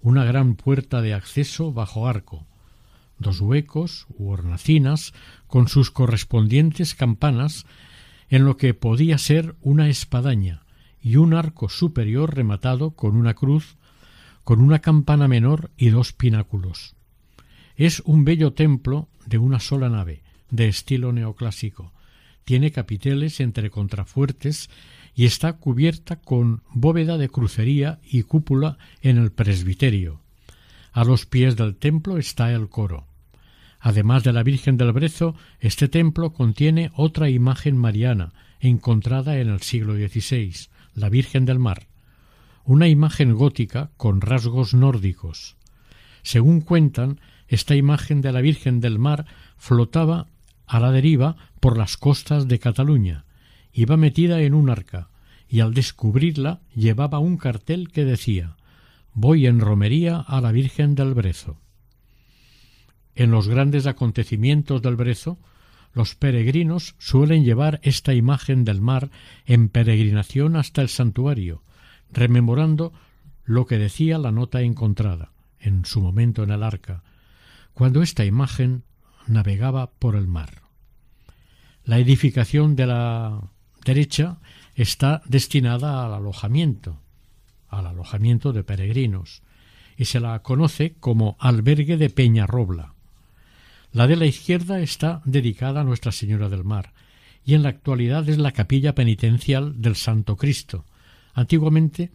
Una 0.00 0.24
gran 0.24 0.56
puerta 0.56 1.00
de 1.00 1.14
acceso 1.14 1.72
bajo 1.72 2.06
arco, 2.06 2.46
dos 3.18 3.40
huecos 3.40 4.06
u 4.10 4.28
hornacinas 4.28 5.14
con 5.46 5.68
sus 5.68 5.90
correspondientes 5.90 6.94
campanas 6.94 7.66
en 8.28 8.44
lo 8.44 8.56
que 8.56 8.74
podía 8.74 9.18
ser 9.18 9.54
una 9.60 9.88
espadaña 9.88 10.62
y 11.00 11.16
un 11.16 11.34
arco 11.34 11.68
superior 11.68 12.34
rematado 12.34 12.90
con 12.90 13.16
una 13.16 13.34
cruz, 13.34 13.76
con 14.44 14.60
una 14.60 14.80
campana 14.80 15.28
menor 15.28 15.70
y 15.76 15.90
dos 15.90 16.12
pináculos. 16.12 16.94
Es 17.76 18.02
un 18.04 18.24
bello 18.24 18.52
templo 18.52 19.08
de 19.26 19.38
una 19.38 19.60
sola 19.60 19.88
nave, 19.88 20.22
de 20.50 20.68
estilo 20.68 21.12
neoclásico. 21.12 21.92
Tiene 22.44 22.70
capiteles 22.70 23.40
entre 23.40 23.70
contrafuertes 23.70 24.70
y 25.14 25.26
está 25.26 25.54
cubierta 25.54 26.16
con 26.16 26.62
bóveda 26.72 27.18
de 27.18 27.28
crucería 27.28 28.00
y 28.04 28.22
cúpula 28.22 28.78
en 29.02 29.18
el 29.18 29.32
presbiterio. 29.32 30.20
A 30.92 31.04
los 31.04 31.26
pies 31.26 31.56
del 31.56 31.76
templo 31.76 32.18
está 32.18 32.52
el 32.52 32.68
coro. 32.68 33.06
Además 33.86 34.24
de 34.24 34.32
la 34.32 34.42
Virgen 34.42 34.76
del 34.78 34.90
Brezo, 34.90 35.36
este 35.60 35.86
templo 35.86 36.32
contiene 36.32 36.90
otra 36.96 37.30
imagen 37.30 37.76
mariana, 37.76 38.32
encontrada 38.58 39.38
en 39.38 39.48
el 39.48 39.62
siglo 39.62 39.94
XVI, 39.94 40.52
la 40.94 41.08
Virgen 41.08 41.44
del 41.44 41.60
Mar, 41.60 41.86
una 42.64 42.88
imagen 42.88 43.34
gótica 43.34 43.92
con 43.96 44.20
rasgos 44.20 44.74
nórdicos. 44.74 45.54
Según 46.24 46.62
cuentan, 46.62 47.20
esta 47.46 47.76
imagen 47.76 48.22
de 48.22 48.32
la 48.32 48.40
Virgen 48.40 48.80
del 48.80 48.98
Mar 48.98 49.24
flotaba 49.56 50.26
a 50.66 50.80
la 50.80 50.90
deriva 50.90 51.36
por 51.60 51.78
las 51.78 51.96
costas 51.96 52.48
de 52.48 52.58
Cataluña, 52.58 53.24
iba 53.72 53.96
metida 53.96 54.40
en 54.40 54.54
un 54.54 54.68
arca, 54.68 55.10
y 55.48 55.60
al 55.60 55.74
descubrirla 55.74 56.58
llevaba 56.74 57.20
un 57.20 57.36
cartel 57.36 57.92
que 57.92 58.04
decía 58.04 58.56
Voy 59.12 59.46
en 59.46 59.60
romería 59.60 60.18
a 60.18 60.40
la 60.40 60.50
Virgen 60.50 60.96
del 60.96 61.14
Brezo. 61.14 61.60
En 63.16 63.30
los 63.30 63.48
grandes 63.48 63.86
acontecimientos 63.86 64.82
del 64.82 64.94
Brezo, 64.94 65.38
los 65.94 66.14
peregrinos 66.14 66.94
suelen 66.98 67.44
llevar 67.44 67.80
esta 67.82 68.12
imagen 68.12 68.66
del 68.66 68.82
mar 68.82 69.10
en 69.46 69.70
peregrinación 69.70 70.54
hasta 70.56 70.82
el 70.82 70.90
santuario, 70.90 71.62
rememorando 72.12 72.92
lo 73.44 73.64
que 73.64 73.78
decía 73.78 74.18
la 74.18 74.32
nota 74.32 74.60
encontrada, 74.60 75.32
en 75.58 75.86
su 75.86 76.02
momento 76.02 76.42
en 76.42 76.50
el 76.50 76.62
arca, 76.62 77.02
cuando 77.72 78.02
esta 78.02 78.26
imagen 78.26 78.84
navegaba 79.26 79.90
por 79.92 80.14
el 80.14 80.26
mar. 80.26 80.62
La 81.84 81.98
edificación 81.98 82.76
de 82.76 82.86
la 82.86 83.40
derecha 83.82 84.40
está 84.74 85.22
destinada 85.24 86.04
al 86.04 86.12
alojamiento, 86.12 87.00
al 87.68 87.86
alojamiento 87.86 88.52
de 88.52 88.62
peregrinos, 88.62 89.42
y 89.96 90.04
se 90.04 90.20
la 90.20 90.38
conoce 90.42 90.96
como 91.00 91.38
albergue 91.40 91.96
de 91.96 92.10
Peñarrobla. 92.10 92.95
La 93.96 94.06
de 94.06 94.16
la 94.16 94.26
izquierda 94.26 94.80
está 94.80 95.22
dedicada 95.24 95.80
a 95.80 95.84
Nuestra 95.84 96.12
Señora 96.12 96.50
del 96.50 96.64
Mar, 96.64 96.92
y 97.46 97.54
en 97.54 97.62
la 97.62 97.70
actualidad 97.70 98.28
es 98.28 98.36
la 98.36 98.52
capilla 98.52 98.94
penitencial 98.94 99.80
del 99.80 99.96
Santo 99.96 100.36
Cristo. 100.36 100.84
Antiguamente 101.32 102.12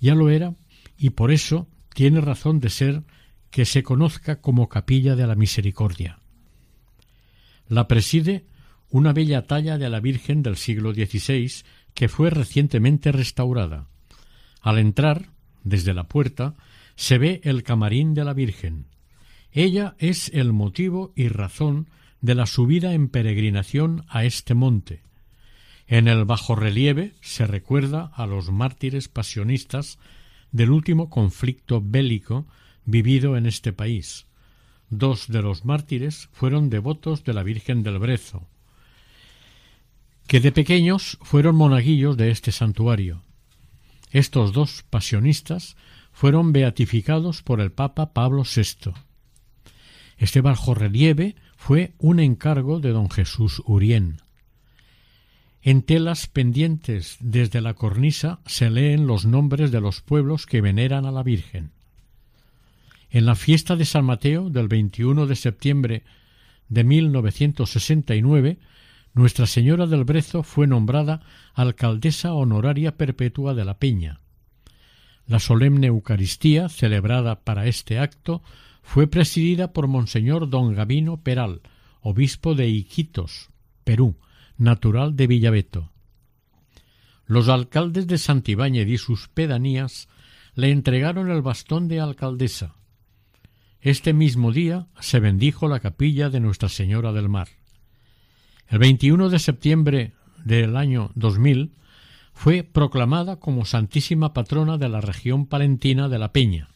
ya 0.00 0.16
lo 0.16 0.28
era, 0.28 0.56
y 0.98 1.10
por 1.10 1.30
eso 1.30 1.68
tiene 1.94 2.20
razón 2.20 2.58
de 2.58 2.68
ser 2.68 3.04
que 3.52 3.64
se 3.64 3.84
conozca 3.84 4.40
como 4.40 4.68
capilla 4.68 5.14
de 5.14 5.28
la 5.28 5.36
misericordia. 5.36 6.18
La 7.68 7.86
preside 7.86 8.46
una 8.88 9.12
bella 9.12 9.46
talla 9.46 9.78
de 9.78 9.88
la 9.88 10.00
Virgen 10.00 10.42
del 10.42 10.56
siglo 10.56 10.92
XVI 10.92 11.62
que 11.94 12.08
fue 12.08 12.30
recientemente 12.30 13.12
restaurada. 13.12 13.86
Al 14.62 14.80
entrar, 14.80 15.28
desde 15.62 15.94
la 15.94 16.08
puerta, 16.08 16.56
se 16.96 17.18
ve 17.18 17.40
el 17.44 17.62
camarín 17.62 18.14
de 18.14 18.24
la 18.24 18.34
Virgen. 18.34 18.86
Ella 19.52 19.96
es 19.98 20.30
el 20.32 20.52
motivo 20.52 21.12
y 21.16 21.28
razón 21.28 21.88
de 22.20 22.34
la 22.34 22.46
subida 22.46 22.94
en 22.94 23.08
peregrinación 23.08 24.04
a 24.08 24.24
este 24.24 24.54
monte. 24.54 25.02
En 25.86 26.06
el 26.06 26.24
bajorrelieve 26.24 27.14
se 27.20 27.46
recuerda 27.46 28.12
a 28.14 28.26
los 28.26 28.50
mártires 28.52 29.08
pasionistas 29.08 29.98
del 30.52 30.70
último 30.70 31.10
conflicto 31.10 31.82
bélico 31.84 32.46
vivido 32.84 33.36
en 33.36 33.46
este 33.46 33.72
país. 33.72 34.26
Dos 34.88 35.28
de 35.28 35.42
los 35.42 35.64
mártires 35.64 36.28
fueron 36.32 36.70
devotos 36.70 37.24
de 37.24 37.32
la 37.32 37.42
Virgen 37.42 37.82
del 37.82 37.98
Brezo, 37.98 38.48
que 40.26 40.40
de 40.40 40.52
pequeños 40.52 41.18
fueron 41.22 41.56
monaguillos 41.56 42.16
de 42.16 42.30
este 42.30 42.52
santuario. 42.52 43.24
Estos 44.10 44.52
dos 44.52 44.84
pasionistas 44.90 45.76
fueron 46.12 46.52
beatificados 46.52 47.42
por 47.42 47.60
el 47.60 47.72
Papa 47.72 48.12
Pablo 48.12 48.44
VI. 48.44 48.92
Este 50.20 50.42
relieve 50.42 51.34
fue 51.56 51.94
un 51.98 52.20
encargo 52.20 52.78
de 52.78 52.90
don 52.90 53.08
Jesús 53.08 53.62
Urién. 53.64 54.18
En 55.62 55.80
telas 55.80 56.26
pendientes 56.26 57.16
desde 57.20 57.62
la 57.62 57.72
cornisa 57.72 58.40
se 58.44 58.68
leen 58.68 59.06
los 59.06 59.24
nombres 59.24 59.72
de 59.72 59.80
los 59.80 60.02
pueblos 60.02 60.44
que 60.44 60.60
veneran 60.60 61.06
a 61.06 61.10
la 61.10 61.22
Virgen. 61.22 61.70
En 63.08 63.24
la 63.24 63.34
fiesta 63.34 63.76
de 63.76 63.86
San 63.86 64.04
Mateo 64.04 64.50
del 64.50 64.68
21 64.68 65.26
de 65.26 65.36
septiembre 65.36 66.02
de 66.68 66.84
1969 66.84 68.58
nuestra 69.14 69.46
Señora 69.46 69.86
del 69.86 70.04
Brezo 70.04 70.42
fue 70.42 70.66
nombrada 70.66 71.22
alcaldesa 71.54 72.34
honoraria 72.34 72.98
perpetua 72.98 73.54
de 73.54 73.64
la 73.64 73.78
Peña. 73.78 74.20
La 75.26 75.38
solemne 75.38 75.86
Eucaristía, 75.86 76.68
celebrada 76.68 77.40
para 77.40 77.66
este 77.66 77.98
acto, 77.98 78.42
fue 78.82 79.06
presidida 79.06 79.72
por 79.72 79.86
Monseñor 79.86 80.48
don 80.50 80.74
Gabino 80.74 81.22
Peral, 81.22 81.62
obispo 82.00 82.54
de 82.54 82.68
Iquitos, 82.68 83.50
Perú, 83.84 84.16
natural 84.56 85.16
de 85.16 85.26
Villaveto. 85.26 85.90
Los 87.26 87.48
alcaldes 87.48 88.06
de 88.06 88.18
Santibáñez 88.18 88.88
y 88.88 88.98
sus 88.98 89.28
pedanías 89.28 90.08
le 90.54 90.70
entregaron 90.70 91.30
el 91.30 91.42
bastón 91.42 91.88
de 91.88 92.00
alcaldesa. 92.00 92.74
Este 93.80 94.12
mismo 94.12 94.52
día 94.52 94.88
se 95.00 95.20
bendijo 95.20 95.68
la 95.68 95.80
capilla 95.80 96.28
de 96.28 96.40
Nuestra 96.40 96.68
Señora 96.68 97.12
del 97.12 97.28
Mar. 97.28 97.48
El 98.68 98.78
21 98.78 99.28
de 99.28 99.38
septiembre 99.38 100.12
del 100.44 100.76
año 100.76 101.12
2000 101.14 101.76
fue 102.32 102.62
proclamada 102.62 103.36
como 103.36 103.64
Santísima 103.64 104.32
Patrona 104.32 104.78
de 104.78 104.88
la 104.88 105.00
región 105.00 105.46
palentina 105.46 106.08
de 106.08 106.18
La 106.18 106.32
Peña. 106.32 106.69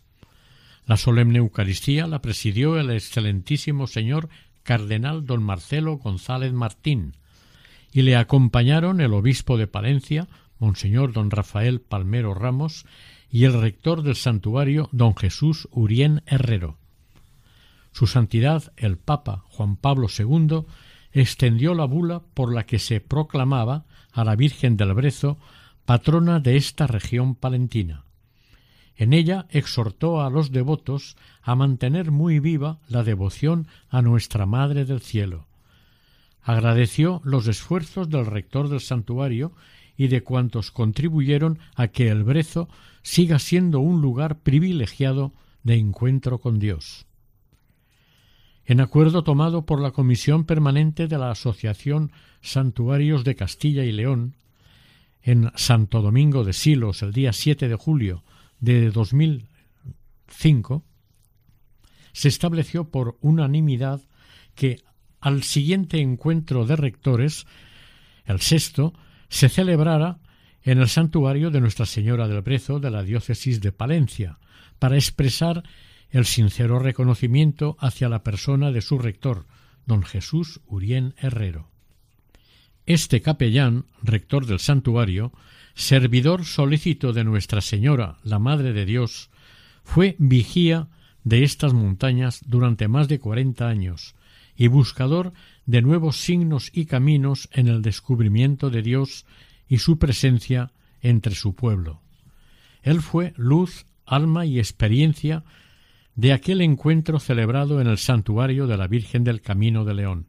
La 0.87 0.97
solemne 0.97 1.39
Eucaristía 1.39 2.07
la 2.07 2.21
presidió 2.21 2.79
el 2.79 2.91
excelentísimo 2.91 3.87
señor 3.87 4.29
cardenal 4.63 5.25
don 5.25 5.43
Marcelo 5.43 5.97
González 5.97 6.53
Martín 6.53 7.15
y 7.93 8.03
le 8.03 8.17
acompañaron 8.17 9.01
el 9.01 9.15
obispo 9.15 9.57
de 9.57 9.67
Palencia, 9.67 10.29
monseñor 10.59 11.13
don 11.13 11.31
Rafael 11.31 11.81
Palmero 11.81 12.35
Ramos, 12.35 12.87
y 13.31 13.45
el 13.45 13.61
rector 13.61 14.03
del 14.03 14.17
santuario 14.17 14.89
don 14.93 15.17
Jesús 15.17 15.69
Urien 15.71 16.23
Herrero. 16.27 16.79
Su 17.93 18.07
santidad 18.07 18.73
el 18.77 18.99
Papa 18.99 19.45
Juan 19.49 19.77
Pablo 19.77 20.09
II 20.09 20.65
extendió 21.13 21.75
la 21.75 21.85
bula 21.85 22.23
por 22.35 22.53
la 22.53 22.67
que 22.67 22.79
se 22.79 23.01
proclamaba 23.01 23.87
a 24.13 24.25
la 24.25 24.37
Virgen 24.37 24.77
del 24.77 24.95
Brezo 24.95 25.39
patrona 25.85 26.41
de 26.41 26.57
esta 26.57 26.87
región 26.87 27.35
palentina. 27.37 28.04
En 28.97 29.13
ella 29.13 29.47
exhortó 29.51 30.23
a 30.23 30.31
los 30.31 30.53
devotos 30.53 31.17
a 31.43 31.55
mantener 31.55 32.11
muy 32.11 32.39
viva 32.39 32.79
la 32.89 33.03
devoción 33.03 33.67
a 33.89 34.03
Nuestra 34.03 34.47
Madre 34.47 34.85
del 34.85 35.01
Cielo. 35.01 35.47
Agradeció 36.43 37.21
los 37.25 37.47
esfuerzos 37.49 38.09
del 38.09 38.27
rector 38.27 38.69
del 38.69 38.81
santuario 38.81 39.53
y 39.97 40.09
de 40.09 40.23
cuantos 40.23 40.71
contribuyeron 40.71 41.59
a 41.75 41.89
que 41.89 42.09
el 42.09 42.25
Brezo 42.25 42.69
siga 43.03 43.39
siendo 43.39 43.81
un 43.81 44.01
lugar 44.01 44.39
privilegiado 44.41 45.33
de 45.63 45.77
encuentro 45.77 46.39
con 46.39 46.59
Dios 46.59 47.07
en 48.67 48.81
acuerdo 48.81 49.25
tomado 49.25 49.67
por 49.67 49.81
la 49.81 49.91
Comisión 49.91 50.45
Permanente 50.45 51.07
de 51.07 51.19
la 51.19 51.31
Asociación 51.31 52.13
Santuarios 52.41 53.25
de 53.25 53.35
Castilla 53.35 53.85
y 53.85 53.93
León, 53.93 54.35
en 55.23 55.51
Santo 55.55 56.03
Domingo 56.03 56.45
de 56.45 56.53
Silos 56.53 57.03
el 57.03 57.13
día 57.13 57.33
7 57.33 57.69
de 57.69 57.77
julio 57.77 58.23
de 58.65 58.91
2005, 58.91 60.85
se 62.13 62.29
estableció 62.29 62.91
por 62.91 63.19
unanimidad 63.21 64.01
que 64.55 64.81
al 65.21 65.43
siguiente 65.43 66.01
encuentro 66.01 66.65
de 66.65 66.77
rectores, 66.77 67.47
el 68.25 68.41
sexto, 68.41 68.95
se 69.29 69.49
celebrara 69.49 70.19
en 70.63 70.79
el 70.79 70.89
santuario 70.89 71.51
de 71.51 71.61
Nuestra 71.61 71.87
Señora 71.87 72.27
del 72.29 72.41
Brezo 72.41 72.81
de 72.81 72.91
la 72.91 73.03
diócesis 73.03 73.61
de 73.61 73.73
Palencia, 73.73 74.39
para 74.79 74.97
expresar 74.97 75.63
el 76.11 76.25
sincero 76.25 76.79
reconocimiento 76.79 77.77
hacia 77.81 78.09
la 78.09 78.23
persona 78.23 78.71
de 78.71 78.81
su 78.81 78.99
rector, 78.99 79.47
don 79.87 80.03
Jesús 80.03 80.61
Urien 80.67 81.15
Herrero. 81.19 81.69
Este 82.87 83.21
capellán, 83.21 83.87
rector 84.03 84.47
del 84.47 84.61
santuario, 84.61 85.33
servidor 85.75 86.45
solícito 86.45 87.13
de 87.13 87.25
Nuestra 87.25 87.61
Señora, 87.61 88.19
la 88.23 88.39
Madre 88.39 88.73
de 88.73 88.85
Dios, 88.85 89.31
fue 89.83 90.17
vigía 90.19 90.89
de 91.25 91.43
estas 91.43 91.73
montañas 91.73 92.43
durante 92.47 92.89
más 92.89 93.09
de 93.09 93.19
cuarenta 93.19 93.69
años 93.69 94.15
y 94.57 94.69
buscador 94.69 95.33
de 95.67 95.83
nuevos 95.83 96.19
signos 96.19 96.71
y 96.73 96.87
caminos 96.87 97.49
en 97.53 97.69
el 97.69 97.83
descubrimiento 97.83 98.71
de 98.71 98.83
Dios 98.83 99.27
y 99.69 99.79
su 99.79 99.99
presencia 99.99 100.71
entre 101.01 101.35
su 101.35 101.55
pueblo. 101.55 102.01
Él 102.83 103.01
fue 103.01 103.33
luz, 103.37 103.87
alma 104.07 104.47
y 104.47 104.59
experiencia 104.59 105.43
de 106.15 106.33
aquel 106.33 106.61
encuentro 106.61 107.19
celebrado 107.19 107.81
en 107.81 107.89
el 107.89 107.99
santuario 107.99 108.67
de 108.67 108.77
la 108.77 108.87
Virgen 108.87 109.25
del 109.25 109.41
Camino 109.41 109.85
de 109.85 109.95
León. 109.95 110.27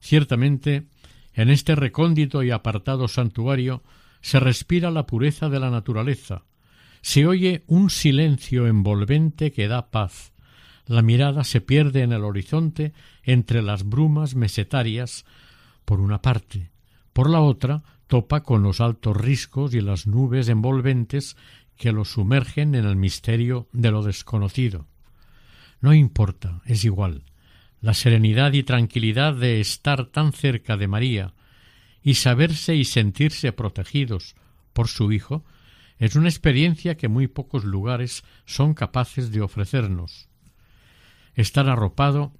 Ciertamente, 0.00 0.84
en 1.34 1.48
este 1.48 1.74
recóndito 1.74 2.42
y 2.42 2.50
apartado 2.50 3.08
santuario 3.08 3.82
se 4.22 4.40
respira 4.40 4.90
la 4.90 5.06
pureza 5.06 5.50
de 5.50 5.60
la 5.60 5.70
naturaleza, 5.70 6.44
se 7.02 7.26
oye 7.26 7.64
un 7.66 7.90
silencio 7.90 8.66
envolvente 8.66 9.52
que 9.52 9.68
da 9.68 9.90
paz, 9.90 10.32
la 10.86 11.02
mirada 11.02 11.44
se 11.44 11.60
pierde 11.60 12.02
en 12.02 12.12
el 12.12 12.24
horizonte 12.24 12.92
entre 13.22 13.62
las 13.62 13.84
brumas 13.84 14.34
mesetarias, 14.34 15.24
por 15.84 16.00
una 16.00 16.22
parte, 16.22 16.70
por 17.12 17.28
la 17.28 17.40
otra 17.40 17.82
topa 18.06 18.42
con 18.42 18.62
los 18.62 18.80
altos 18.80 19.16
riscos 19.16 19.74
y 19.74 19.80
las 19.80 20.06
nubes 20.06 20.48
envolventes 20.48 21.36
que 21.76 21.92
lo 21.92 22.04
sumergen 22.04 22.74
en 22.74 22.84
el 22.84 22.96
misterio 22.96 23.68
de 23.72 23.90
lo 23.90 24.02
desconocido. 24.02 24.86
No 25.80 25.94
importa, 25.94 26.62
es 26.64 26.84
igual. 26.84 27.24
La 27.80 27.94
serenidad 27.94 28.52
y 28.52 28.62
tranquilidad 28.62 29.34
de 29.34 29.60
estar 29.60 30.06
tan 30.06 30.32
cerca 30.32 30.76
de 30.76 30.86
María 30.86 31.34
y 32.02 32.14
saberse 32.14 32.74
y 32.74 32.84
sentirse 32.84 33.52
protegidos 33.52 34.34
por 34.72 34.88
su 34.88 35.12
Hijo 35.12 35.44
es 35.98 36.16
una 36.16 36.28
experiencia 36.28 36.96
que 36.96 37.08
muy 37.08 37.28
pocos 37.28 37.64
lugares 37.64 38.24
son 38.44 38.74
capaces 38.74 39.30
de 39.30 39.40
ofrecernos. 39.40 40.28
Estar 41.34 41.68
arropado 41.68 42.32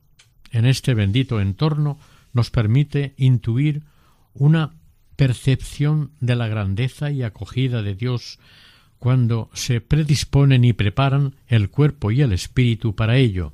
en 0.51 0.67
este 0.67 0.95
bendito 0.95 1.41
entorno 1.41 1.99
nos 2.33 2.51
permite 2.51 3.15
intuir 3.17 3.83
una 4.35 4.75
percepción 5.17 6.11
de 6.21 6.37
la 6.37 6.49
grandeza 6.49 7.11
y 7.11 7.23
acogida 7.23 7.83
de 7.83 7.95
Dios 7.95 8.39
cuando 8.99 9.51
se 9.53 9.81
predisponen 9.81 10.65
y 10.65 10.73
preparan 10.73 11.37
el 11.47 11.71
cuerpo 11.71 12.11
y 12.11 12.23
el 12.23 12.33
espíritu 12.33 12.95
para 12.95 13.17
ello. 13.17 13.53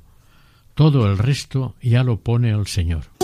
Todo 0.73 1.09
el 1.11 1.17
resto 1.17 1.75
ya 1.81 2.03
lo 2.03 2.21
pone 2.21 2.51
el 2.51 2.67
Señor. 2.67 3.18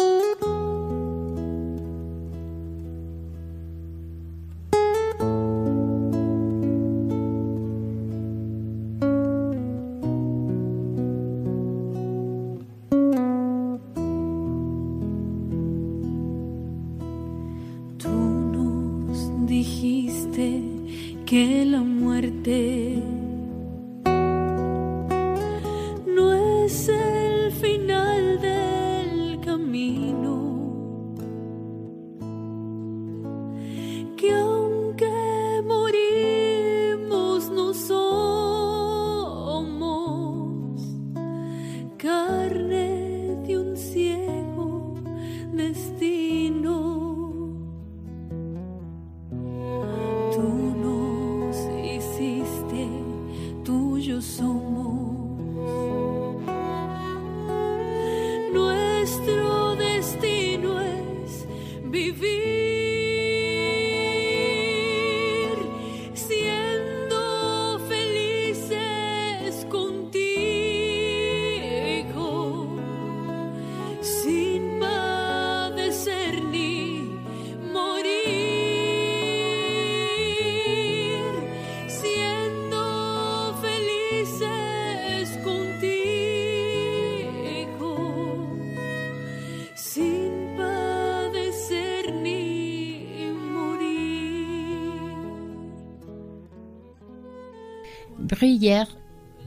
Bruyère 98.45 98.89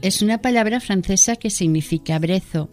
es 0.01 0.21
una 0.21 0.41
palabra 0.41 0.81
francesa 0.81 1.37
que 1.37 1.49
significa 1.49 2.19
brezo. 2.19 2.69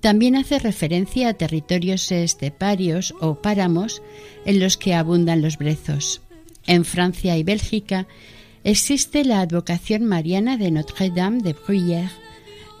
También 0.00 0.36
hace 0.36 0.58
referencia 0.58 1.30
a 1.30 1.34
territorios 1.34 2.12
esteparios 2.12 3.14
o 3.18 3.36
páramos 3.36 4.02
en 4.44 4.60
los 4.60 4.76
que 4.76 4.92
abundan 4.92 5.40
los 5.40 5.56
brezos. 5.56 6.20
En 6.66 6.84
Francia 6.84 7.38
y 7.38 7.44
Bélgica 7.44 8.06
existe 8.62 9.24
la 9.24 9.40
advocación 9.40 10.04
mariana 10.04 10.58
de 10.58 10.70
Notre-Dame 10.70 11.40
de 11.40 11.54
Bruyère, 11.54 12.12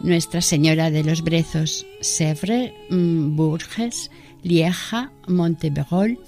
Nuestra 0.00 0.42
Señora 0.42 0.90
de 0.90 1.04
los 1.04 1.22
Brezos, 1.22 1.86
Sèvres, 2.02 2.74
mm, 2.90 3.34
Bourges, 3.34 4.10
Lieja, 4.42 5.10
Monteberol 5.26 6.18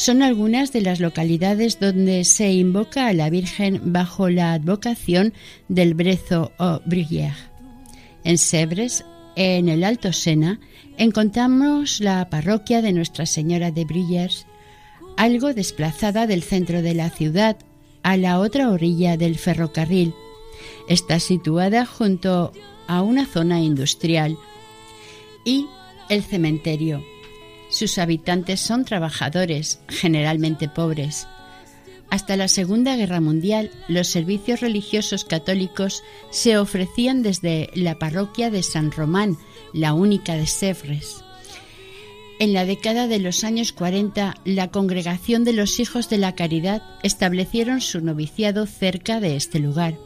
son 0.00 0.22
algunas 0.22 0.72
de 0.72 0.80
las 0.80 0.98
localidades 0.98 1.78
donde 1.78 2.24
se 2.24 2.50
invoca 2.54 3.06
a 3.06 3.12
la 3.12 3.28
Virgen 3.28 3.92
bajo 3.92 4.30
la 4.30 4.54
advocación 4.54 5.34
del 5.68 5.92
Brezo 5.92 6.52
o 6.58 6.80
Bruyère. 6.86 7.36
En 8.24 8.38
Sèvres, 8.38 9.04
en 9.36 9.68
el 9.68 9.84
Alto 9.84 10.14
Sena, 10.14 10.58
encontramos 10.96 12.00
la 12.00 12.30
parroquia 12.30 12.80
de 12.80 12.92
Nuestra 12.92 13.26
Señora 13.26 13.72
de 13.72 13.84
Bruyères, 13.84 14.46
algo 15.18 15.52
desplazada 15.52 16.26
del 16.26 16.42
centro 16.42 16.80
de 16.80 16.94
la 16.94 17.10
ciudad 17.10 17.58
a 18.02 18.16
la 18.16 18.40
otra 18.40 18.70
orilla 18.70 19.18
del 19.18 19.36
ferrocarril. 19.36 20.14
Está 20.88 21.20
situada 21.20 21.84
junto 21.84 22.54
a 22.86 23.02
una 23.02 23.26
zona 23.26 23.60
industrial 23.60 24.38
y 25.44 25.66
el 26.08 26.22
cementerio 26.22 27.04
sus 27.70 27.98
habitantes 27.98 28.60
son 28.60 28.84
trabajadores, 28.84 29.80
generalmente 29.88 30.68
pobres. 30.68 31.26
Hasta 32.10 32.36
la 32.36 32.48
Segunda 32.48 32.96
Guerra 32.96 33.20
Mundial, 33.20 33.70
los 33.86 34.08
servicios 34.08 34.60
religiosos 34.60 35.24
católicos 35.24 36.02
se 36.30 36.58
ofrecían 36.58 37.22
desde 37.22 37.70
la 37.74 37.98
parroquia 37.98 38.50
de 38.50 38.64
San 38.64 38.90
Román, 38.90 39.38
la 39.72 39.94
única 39.94 40.34
de 40.34 40.46
Sèvres. 40.46 41.24
En 42.40 42.52
la 42.52 42.64
década 42.64 43.06
de 43.06 43.20
los 43.20 43.44
años 43.44 43.72
40, 43.72 44.34
la 44.44 44.70
Congregación 44.70 45.44
de 45.44 45.52
los 45.52 45.78
Hijos 45.78 46.08
de 46.08 46.18
la 46.18 46.34
Caridad 46.34 46.82
establecieron 47.04 47.80
su 47.80 48.00
noviciado 48.00 48.66
cerca 48.66 49.20
de 49.20 49.36
este 49.36 49.60
lugar. 49.60 49.96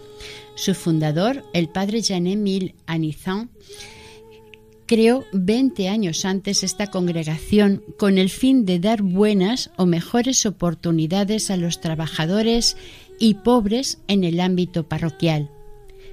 Su 0.57 0.75
fundador, 0.75 1.45
el 1.55 1.69
padre 1.69 2.03
Jean-Émile 2.03 2.75
Anizan, 2.87 3.51
creó 4.87 5.25
20 5.33 5.89
años 5.89 6.25
antes 6.25 6.63
esta 6.63 6.89
congregación 6.89 7.83
con 7.99 8.19
el 8.19 8.31
fin 8.31 8.65
de 8.65 8.79
dar 8.79 9.03
buenas 9.03 9.71
o 9.77 9.87
mejores 9.87 10.47
oportunidades 10.47 11.51
a 11.51 11.57
los 11.57 11.81
trabajadores 11.81 12.77
y 13.19 13.35
pobres 13.35 13.99
en 14.09 14.25
el 14.25 14.41
ámbito 14.41 14.89
parroquial. 14.89 15.51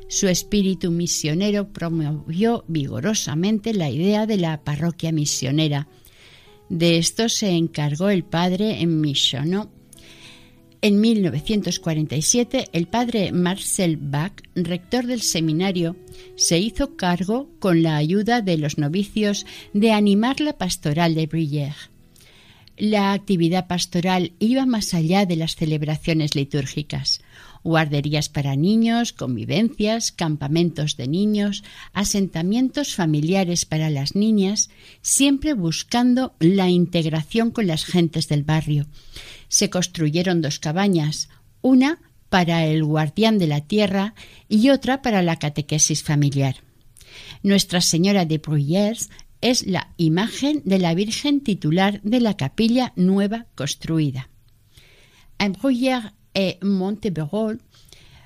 Su 0.08 0.28
espíritu 0.28 0.92
misionero 0.92 1.70
promovió 1.70 2.66
vigorosamente 2.68 3.74
la 3.74 3.90
idea 3.90 4.26
de 4.26 4.38
la 4.38 4.62
parroquia 4.62 5.12
misionera. 5.12 5.88
De 6.70 6.98
esto 6.98 7.30
se 7.30 7.52
encargó 7.52 8.10
el 8.10 8.24
padre 8.24 8.82
en 8.82 9.00
en 10.82 11.00
1947, 11.00 12.70
el 12.74 12.88
padre 12.88 13.32
Marcel 13.32 13.98
Bach, 13.98 14.34
rector 14.56 15.06
del 15.06 15.22
seminario, 15.22 15.96
se 16.36 16.58
hizo 16.58 16.96
cargo, 16.96 17.50
con 17.60 17.84
la 17.84 17.98
ayuda 17.98 18.42
de 18.42 18.58
los 18.58 18.78
novicios, 18.78 19.46
de 19.74 19.92
animar 19.92 20.42
la 20.42 20.58
pastoral 20.58 21.14
de 21.14 21.28
Bruyère. 21.28 21.92
La 22.78 23.14
actividad 23.14 23.68
pastoral 23.68 24.32
iba 24.40 24.66
más 24.66 24.96
allá 24.96 25.28
de 25.28 25.36
las 25.36 25.56
celebraciones 25.56 26.34
litúrgicas. 26.34 27.22
Guarderías 27.64 28.30
para 28.30 28.56
niños, 28.56 29.14
convivencias, 29.14 30.12
campamentos 30.12 30.98
de 30.98 31.08
niños, 31.08 31.64
asentamientos 31.94 32.96
familiares 32.96 33.66
para 33.66 33.90
las 33.90 34.16
niñas, 34.16 34.70
siempre 35.02 35.54
buscando 35.54 36.34
la 36.40 36.70
integración 36.70 37.52
con 37.52 37.68
las 37.68 37.86
gentes 37.86 38.28
del 38.28 38.44
barrio. 38.44 38.88
Se 39.48 39.70
construyeron 39.70 40.42
dos 40.42 40.60
cabañas, 40.60 41.30
una 41.62 42.00
para 42.30 42.66
el 42.66 42.84
guardián 42.84 43.38
de 43.38 43.48
la 43.48 43.62
tierra 43.62 44.14
y 44.48 44.70
otra 44.70 45.02
para 45.02 45.22
la 45.22 45.38
catequesis 45.38 46.02
familiar. 46.02 46.56
Nuestra 47.44 47.82
Señora 47.82 48.26
de 48.26 48.38
Bruyères 48.38 49.10
es 49.42 49.66
la 49.66 49.94
imagen 49.98 50.62
de 50.66 50.80
la 50.80 50.94
Virgen 50.94 51.42
titular 51.42 52.02
de 52.04 52.22
la 52.22 52.38
capilla 52.38 52.94
nueva 52.96 53.48
construida. 53.56 54.30
En 55.40 55.54
Bruyères 55.54 56.14
e 56.34 56.58
Monteberol, 56.62 57.62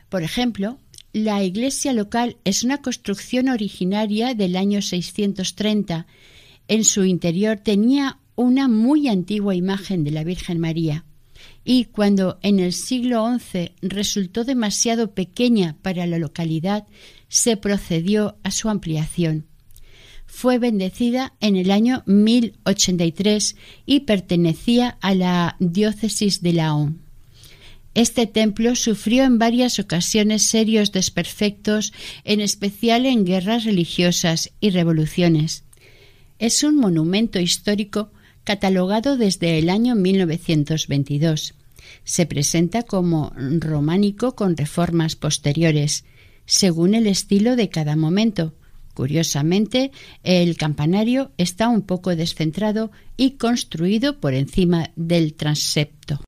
por 0.10 0.24
ejemplo, 0.24 0.78
la 1.14 1.43
iglesia 1.43 1.93
local 1.93 2.38
es 2.43 2.64
una 2.64 2.82
construcción 2.82 3.49
originaria 3.49 4.34
del 4.34 4.56
año 4.56 4.82
630. 4.82 6.08
En 6.68 6.84
su 6.84 7.06
interior 7.06 7.58
tenía 7.58 8.20
una 8.36 8.68
muy 8.68 9.08
antigua 9.08 9.56
imagen 9.56 10.03
de 10.03 10.12
la 10.12 10.24
Virgen 10.24 10.60
María 10.60 11.06
y 11.64 11.86
cuando 11.86 12.38
en 12.43 12.60
el 12.60 12.74
siglo 12.74 13.28
XI 13.39 13.72
resultó 13.82 14.43
demasiado 14.43 15.14
pequeña 15.14 15.78
para 15.82 16.06
la 16.06 16.20
localidad, 16.20 16.88
se 17.28 17.58
procedió 17.58 18.38
a 18.43 18.51
su 18.51 18.70
ampliación. 18.70 19.47
Fue 20.28 20.60
bendecida 20.60 21.34
en 21.39 21.56
el 21.56 21.72
año 21.72 22.03
1083 22.06 23.56
y 23.86 24.01
pertenecía 24.01 24.97
a 25.01 25.16
la 25.16 25.56
diócesis 25.60 26.41
de 26.41 26.53
Laon. 26.53 27.05
Este 27.96 28.28
templo 28.28 28.76
sufrió 28.76 29.24
en 29.24 29.39
varias 29.39 29.80
ocasiones 29.80 30.43
serios 30.43 30.91
desperfectos, 30.91 31.93
en 32.26 32.41
especial 32.41 33.06
en 33.06 33.24
guerras 33.24 33.64
religiosas 33.64 34.52
y 34.60 34.72
revoluciones. 34.72 35.64
Es 36.38 36.64
un 36.64 36.76
monumento 36.76 37.39
histórico 37.39 38.12
catalogado 38.43 39.16
desde 39.16 39.58
el 39.58 39.70
año 39.70 39.96
1922. 39.96 41.56
Se 42.04 42.26
presenta 42.26 42.84
como 42.84 43.32
románico 43.38 44.36
con 44.36 44.58
reformas 44.58 45.16
posteriores, 45.16 46.04
según 46.46 46.96
el 46.96 47.08
estilo 47.08 47.56
de 47.56 47.70
cada 47.70 47.96
momento. 47.96 48.56
Curiosamente, 48.93 49.91
el 50.24 50.58
campanario 50.58 51.32
está 51.38 51.70
un 51.70 51.82
poco 51.82 52.14
descentrado 52.14 52.91
y 53.16 53.32
construido 53.32 54.20
por 54.20 54.34
encima 54.34 54.91
del 54.98 55.34
transepto. 55.34 56.20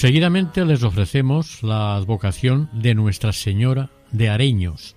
Seguidamente 0.00 0.64
les 0.64 0.82
ofrecemos 0.82 1.62
la 1.62 1.94
advocación 1.94 2.70
de 2.72 2.94
Nuestra 2.94 3.34
Señora 3.34 3.90
de 4.12 4.30
Areños, 4.30 4.96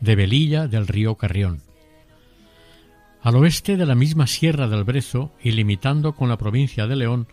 de 0.00 0.16
Velilla 0.16 0.68
del 0.68 0.86
río 0.86 1.16
Carrión. 1.16 1.60
Al 3.20 3.36
oeste 3.36 3.76
de 3.76 3.84
la 3.84 3.94
misma 3.94 4.26
Sierra 4.26 4.66
del 4.66 4.84
Brezo 4.84 5.34
y 5.42 5.50
limitando 5.50 6.14
con 6.14 6.30
la 6.30 6.38
provincia 6.38 6.86
de 6.86 6.96
León, 6.96 7.28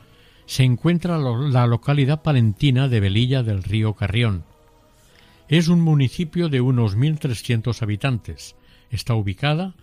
se 0.46 0.66
encuentra 0.66 1.18
la 1.18 1.66
localidad 1.68 2.22
palentina 2.22 2.90
de 2.90 3.00
Velilla 3.00 3.44
del 3.44 3.64
Río 3.64 3.94
Carrión. 3.94 4.44
Es 5.48 5.70
un 5.70 5.80
municipio 5.80 6.50
de 6.50 6.60
unos 6.60 6.98
1.300 6.98 7.82
habitantes. 7.82 8.58
Está 8.90 9.16
ubicada 9.16 9.74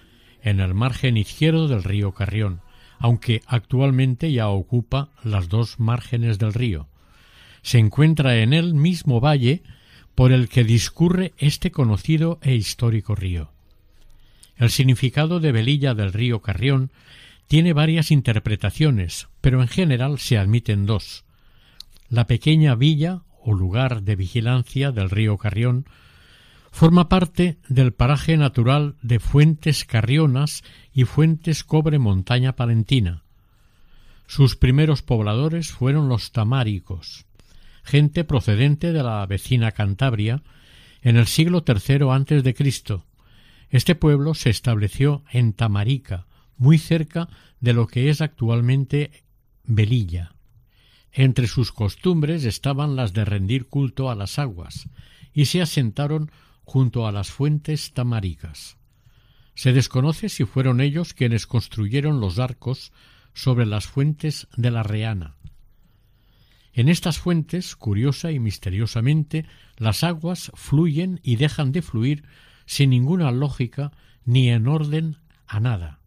en 0.43 0.61
el 0.61 0.75
margen 0.75 1.17
izquierdo 1.17 1.67
del 1.67 1.83
río 1.83 2.13
Carrión, 2.13 2.61
aunque 2.99 3.41
actualmente 3.47 4.31
ya 4.33 4.51
ocupa 4.51 5.09
las 5.25 5.49
dos 5.49 5.81
márgenes 5.81 6.39
del 6.39 6.53
río. 6.53 6.89
Se 7.63 7.79
encuentra 7.79 8.39
en 8.39 8.53
el 8.53 8.75
mismo 8.75 9.21
valle 9.21 9.63
por 10.15 10.33
el 10.33 10.49
que 10.49 10.65
discurre 10.65 11.33
este 11.39 11.71
conocido 11.71 12.39
e 12.43 12.55
histórico 12.55 13.15
río. 13.15 13.51
El 14.57 14.71
significado 14.71 15.41
de 15.41 15.53
Velilla 15.53 15.95
del 15.95 16.13
río 16.13 16.41
Carrión 16.41 16.91
tiene 17.49 17.73
varias 17.73 18.11
interpretaciones, 18.11 19.29
pero 19.41 19.61
en 19.61 19.69
general 19.69 20.19
se 20.19 20.39
admiten 20.39 20.87
dos. 20.87 21.25
La 22.09 22.27
pequeña 22.27 22.75
villa 22.75 23.23
o 23.43 23.55
lugar 23.55 24.03
de 24.03 24.17
vigilancia 24.17 24.93
del 24.93 25.11
río 25.11 25.37
Carrión 25.39 25.87
forma 26.71 27.09
parte 27.09 27.59
del 27.69 27.93
paraje 27.93 28.37
natural 28.37 28.97
de 29.03 29.21
Fuentes 29.21 29.85
Carrionas 29.85 30.65
y 30.95 31.05
Fuentes 31.05 31.65
Cobre 31.65 31.99
Montaña 31.99 32.57
Palentina. 32.57 33.23
Sus 34.27 34.57
primeros 34.57 35.03
pobladores 35.03 35.71
fueron 35.71 36.09
los 36.09 36.33
tamáricos, 36.33 37.27
gente 37.83 38.25
procedente 38.25 38.93
de 38.93 39.03
la 39.03 39.25
vecina 39.27 39.73
Cantabria 39.73 40.43
en 41.03 41.17
el 41.17 41.27
siglo 41.27 41.65
III 41.67 42.11
antes 42.11 42.45
de 42.45 42.55
Cristo. 42.55 43.07
Este 43.71 43.95
pueblo 43.95 44.35
se 44.35 44.51
estableció 44.51 45.25
en 45.31 45.53
Tamarica, 45.53 46.27
muy 46.57 46.79
cerca 46.79 47.29
de 47.61 47.73
lo 47.73 47.87
que 47.87 48.09
es 48.11 48.21
actualmente 48.21 49.25
Velilla. 49.65 50.35
Entre 51.11 51.47
sus 51.47 51.73
costumbres 51.73 52.45
estaban 52.45 52.97
las 52.97 53.13
de 53.13 53.25
rendir 53.25 53.67
culto 53.67 54.11
a 54.11 54.15
las 54.15 54.39
aguas, 54.39 54.89
y 55.35 55.47
se 55.47 55.61
asentaron 55.61 56.31
junto 56.65 57.07
a 57.07 57.13
las 57.13 57.31
fuentes 57.31 57.93
tamaricas. 57.93 58.77
Se 59.55 59.73
desconoce 59.73 60.29
si 60.29 60.45
fueron 60.45 60.81
ellos 60.81 61.13
quienes 61.13 61.47
construyeron 61.47 62.21
los 62.21 62.39
arcos 62.39 62.93
sobre 63.35 63.67
las 63.67 63.87
fuentes 63.87 64.49
de 64.57 64.71
la 64.71 64.83
Reana. 64.83 65.37
En 66.73 66.89
estas 66.89 67.19
fuentes, 67.19 67.77
curiosa 67.77 68.33
y 68.33 68.39
misteriosamente, 68.39 69.45
las 69.77 70.05
aguas 70.05 70.51
fluyen 70.55 71.21
y 71.23 71.37
dejan 71.37 71.73
de 71.73 71.83
fluir 71.83 72.25
sin 72.67 72.91
ninguna 72.91 73.31
lógica 73.31 73.93
ni 74.25 74.49
en 74.49 74.69
orden 74.69 75.19
a 75.47 75.61
nada 75.61 76.03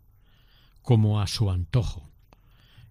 como 0.86 1.20
a 1.20 1.28
su 1.28 1.49
antojo. 1.49 2.09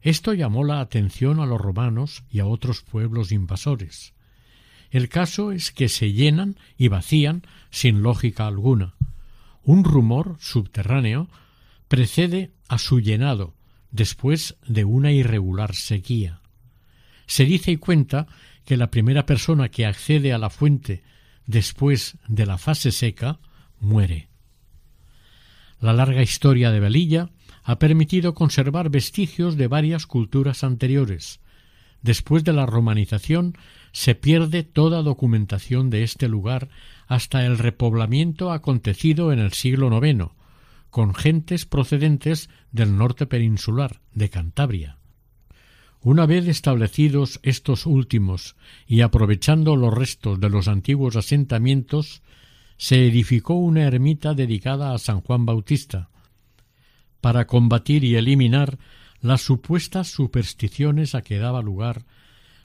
Esto 0.03 0.35
llamó 0.35 0.65
la 0.65 0.81
atención 0.81 1.41
a 1.41 1.47
los 1.47 1.61
romanos 1.61 2.25
y 2.29 2.41
a 2.41 2.47
otros 2.47 2.83
pueblos 2.83 3.33
invasores. 3.33 4.13
El 4.91 5.09
caso 5.09 5.53
es 5.53 5.71
que 5.71 5.89
se 5.89 6.13
llenan 6.13 6.57
y 6.77 6.89
vacían 6.89 7.43
sin 7.71 8.03
lógica 8.03 8.47
alguna. 8.47 8.95
Un 9.63 9.85
rumor 9.85 10.37
subterráneo 10.41 11.29
precede 11.89 12.53
a 12.69 12.79
su 12.79 13.01
llenado 13.01 13.55
después 13.93 14.57
de 14.67 14.85
una 14.85 15.13
irregular 15.13 15.75
sequía. 15.75 16.41
Se 17.27 17.45
dice 17.45 17.73
y 17.73 17.77
cuenta 17.77 18.27
que 18.65 18.77
la 18.77 18.91
primera 18.91 19.27
persona 19.27 19.69
que 19.69 19.87
accede 19.87 20.33
a 20.33 20.39
la 20.39 20.51
fuente 20.51 21.03
después 21.47 22.17
de 22.29 22.47
la 22.47 22.59
fase 22.59 22.91
seca, 22.91 23.39
muere. 23.81 24.29
La 25.81 25.93
larga 25.93 26.23
historia 26.23 26.71
de 26.71 26.81
Velilla 26.81 27.31
ha 27.63 27.79
permitido 27.79 28.35
conservar 28.35 28.91
vestigios 28.91 29.57
de 29.57 29.69
varias 29.69 30.07
culturas 30.07 30.65
anteriores. 30.65 31.41
Después 32.03 32.45
de 32.45 32.53
la 32.53 32.67
romanización 32.67 33.57
se 33.93 34.15
pierde 34.15 34.63
toda 34.63 35.03
documentación 35.03 35.91
de 35.91 36.03
este 36.03 36.29
lugar 36.29 36.69
hasta 37.07 37.45
el 37.47 37.59
repoblamiento 37.59 38.53
acontecido 38.53 39.33
en 39.33 39.39
el 39.39 39.53
siglo 39.53 39.91
IX, 40.05 40.31
con 40.91 41.15
gentes 41.15 41.65
procedentes 41.65 42.51
del 42.73 42.97
norte 42.97 43.27
peninsular, 43.27 44.01
de 44.13 44.31
Cantabria. 44.31 44.99
Una 46.05 46.27
vez 46.27 46.47
establecidos 46.49 47.41
estos 47.43 47.87
últimos 47.87 48.57
y 48.87 49.01
aprovechando 49.01 49.75
los 49.75 49.93
restos 49.93 50.39
de 50.39 50.51
los 50.51 50.69
antiguos 50.69 51.17
asentamientos, 51.17 52.21
se 52.77 53.07
edificó 53.07 53.55
una 53.55 53.85
ermita 53.85 54.35
dedicada 54.35 54.93
a 54.93 54.99
San 54.99 55.23
Juan 55.23 55.47
Bautista, 55.47 56.11
para 57.23 57.47
combatir 57.47 58.05
y 58.05 58.17
eliminar 58.17 58.79
las 59.23 59.41
supuestas 59.41 60.09
supersticiones 60.09 61.15
a 61.15 61.23
que 61.23 61.39
daba 61.39 61.63
lugar 61.63 62.05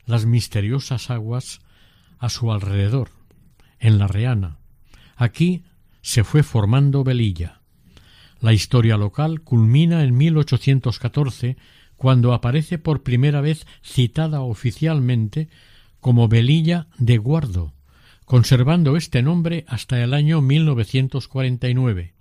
las 0.06 0.26
misteriosas 0.26 1.10
aguas 1.10 1.62
a 2.18 2.28
su 2.28 2.52
alrededor, 2.52 3.12
en 3.80 4.00
la 4.00 4.08
Reana. 4.08 4.58
Aquí 5.16 5.64
se 6.02 6.26
fue 6.26 6.44
formando 6.44 7.06
Velilla. 7.06 7.62
La 8.42 8.52
historia 8.52 8.98
local 8.98 9.40
culmina 9.40 10.04
en 10.04 10.18
1814 10.18 11.56
cuando 12.00 12.34
aparece 12.34 12.78
por 12.78 13.04
primera 13.04 13.42
vez 13.42 13.68
citada 13.84 14.40
oficialmente 14.40 15.50
como 16.00 16.30
Velilla 16.30 16.88
de 16.98 17.18
Guardo, 17.18 17.74
conservando 18.24 18.96
este 18.96 19.22
nombre 19.22 19.66
hasta 19.68 20.02
el 20.02 20.14
año 20.14 20.42
1949. 20.42 22.14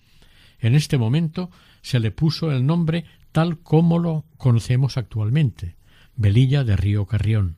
En 0.58 0.74
este 0.74 0.98
momento 0.98 1.52
se 1.80 2.00
le 2.00 2.10
puso 2.10 2.50
el 2.50 2.66
nombre 2.66 3.04
tal 3.30 3.60
como 3.60 4.00
lo 4.00 4.24
conocemos 4.36 4.96
actualmente, 4.96 5.76
Velilla 6.16 6.64
de 6.64 6.76
Río 6.76 7.06
Carrión. 7.06 7.54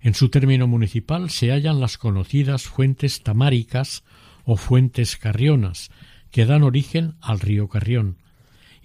En 0.00 0.14
su 0.14 0.28
término 0.28 0.66
municipal 0.66 1.30
se 1.30 1.52
hallan 1.52 1.78
las 1.78 1.98
conocidas 1.98 2.64
fuentes 2.64 3.22
tamáricas 3.22 4.02
o 4.44 4.56
fuentes 4.56 5.16
carrionas, 5.16 5.92
que 6.32 6.46
dan 6.46 6.64
origen 6.64 7.14
al 7.20 7.38
río 7.38 7.68
Carrión, 7.68 8.16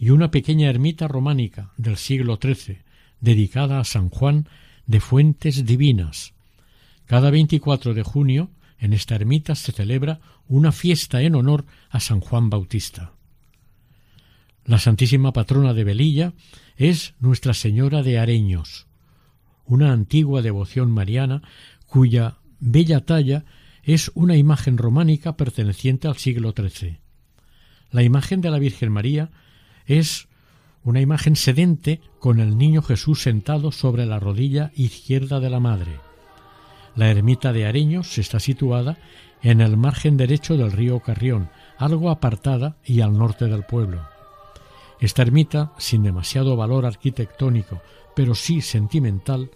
y 0.01 0.09
una 0.09 0.31
pequeña 0.31 0.67
ermita 0.67 1.07
románica 1.07 1.73
del 1.77 1.95
siglo 1.95 2.39
XIII, 2.41 2.79
dedicada 3.19 3.79
a 3.79 3.83
San 3.83 4.09
Juan 4.09 4.49
de 4.87 4.99
Fuentes 4.99 5.63
Divinas. 5.63 6.33
Cada 7.05 7.29
24 7.29 7.93
de 7.93 8.01
junio, 8.01 8.49
en 8.79 8.93
esta 8.93 9.13
ermita 9.13 9.53
se 9.53 9.71
celebra 9.71 10.19
una 10.47 10.71
fiesta 10.71 11.21
en 11.21 11.35
honor 11.35 11.65
a 11.91 11.99
San 11.99 12.19
Juan 12.19 12.49
Bautista. 12.49 13.13
La 14.65 14.79
Santísima 14.79 15.33
Patrona 15.33 15.75
de 15.75 15.83
Velilla 15.83 16.33
es 16.77 17.13
Nuestra 17.19 17.53
Señora 17.53 18.01
de 18.01 18.17
Areños, 18.17 18.87
una 19.65 19.91
antigua 19.91 20.41
devoción 20.41 20.89
mariana 20.89 21.43
cuya 21.85 22.37
bella 22.59 23.01
talla 23.01 23.45
es 23.83 24.09
una 24.15 24.35
imagen 24.35 24.79
románica 24.79 25.37
perteneciente 25.37 26.07
al 26.07 26.17
siglo 26.17 26.55
XIII. 26.57 26.97
La 27.91 28.01
imagen 28.01 28.41
de 28.41 28.49
la 28.49 28.57
Virgen 28.57 28.91
María 28.91 29.29
es 29.85 30.27
una 30.83 31.01
imagen 31.01 31.35
sedente 31.35 32.01
con 32.19 32.39
el 32.39 32.57
niño 32.57 32.81
Jesús 32.81 33.21
sentado 33.21 33.71
sobre 33.71 34.05
la 34.05 34.19
rodilla 34.19 34.71
izquierda 34.75 35.39
de 35.39 35.49
la 35.49 35.59
madre. 35.59 35.99
La 36.95 37.09
ermita 37.09 37.53
de 37.53 37.65
Areños 37.65 38.17
está 38.17 38.39
situada 38.39 38.97
en 39.41 39.61
el 39.61 39.77
margen 39.77 40.17
derecho 40.17 40.57
del 40.57 40.71
río 40.71 40.99
Carrión, 40.99 41.49
algo 41.77 42.09
apartada 42.09 42.77
y 42.83 43.01
al 43.01 43.17
norte 43.17 43.45
del 43.45 43.63
pueblo. 43.63 44.07
Esta 44.99 45.23
ermita, 45.23 45.73
sin 45.77 46.03
demasiado 46.03 46.55
valor 46.55 46.85
arquitectónico, 46.85 47.81
pero 48.15 48.35
sí 48.35 48.61
sentimental, 48.61 49.49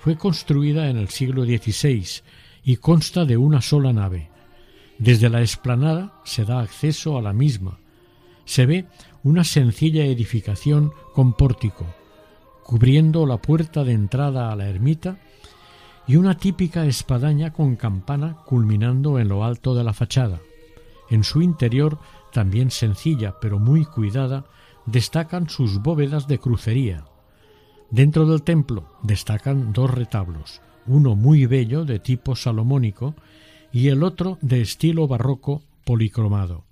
fue 0.00 0.16
construida 0.16 0.88
en 0.88 0.96
el 0.96 1.08
siglo 1.08 1.44
XVI 1.44 2.04
y 2.64 2.76
consta 2.76 3.24
de 3.24 3.36
una 3.36 3.60
sola 3.60 3.92
nave. 3.92 4.30
Desde 4.98 5.28
la 5.28 5.40
explanada 5.40 6.20
se 6.24 6.44
da 6.44 6.60
acceso 6.60 7.16
a 7.16 7.22
la 7.22 7.32
misma. 7.32 7.78
Se 8.44 8.66
ve 8.66 8.86
una 9.22 9.44
sencilla 9.44 10.04
edificación 10.04 10.92
con 11.14 11.32
pórtico, 11.32 11.86
cubriendo 12.64 13.26
la 13.26 13.38
puerta 13.38 13.84
de 13.84 13.92
entrada 13.92 14.52
a 14.52 14.56
la 14.56 14.68
ermita, 14.68 15.18
y 16.06 16.16
una 16.16 16.38
típica 16.38 16.86
espadaña 16.86 17.52
con 17.52 17.76
campana 17.76 18.38
culminando 18.46 19.18
en 19.18 19.28
lo 19.28 19.44
alto 19.44 19.74
de 19.74 19.84
la 19.84 19.92
fachada. 19.92 20.40
En 21.10 21.22
su 21.22 21.42
interior, 21.42 21.98
también 22.32 22.70
sencilla 22.70 23.36
pero 23.40 23.58
muy 23.58 23.84
cuidada, 23.84 24.46
destacan 24.86 25.48
sus 25.48 25.82
bóvedas 25.82 26.26
de 26.26 26.38
crucería. 26.38 27.04
Dentro 27.90 28.26
del 28.26 28.42
templo 28.42 28.90
destacan 29.02 29.72
dos 29.72 29.90
retablos, 29.90 30.62
uno 30.86 31.14
muy 31.14 31.46
bello 31.46 31.84
de 31.84 31.98
tipo 31.98 32.36
salomónico 32.36 33.14
y 33.72 33.88
el 33.88 34.02
otro 34.02 34.38
de 34.40 34.62
estilo 34.62 35.08
barroco 35.08 35.62
policromado. 35.84 36.67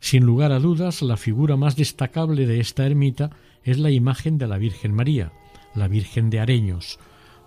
Sin 0.00 0.24
lugar 0.24 0.52
a 0.52 0.58
dudas, 0.58 1.02
la 1.02 1.16
figura 1.16 1.56
más 1.56 1.76
destacable 1.76 2.46
de 2.46 2.60
esta 2.60 2.86
ermita 2.86 3.30
es 3.64 3.78
la 3.78 3.90
imagen 3.90 4.38
de 4.38 4.46
la 4.46 4.58
Virgen 4.58 4.94
María, 4.94 5.32
la 5.74 5.88
Virgen 5.88 6.30
de 6.30 6.40
Areños, 6.40 6.98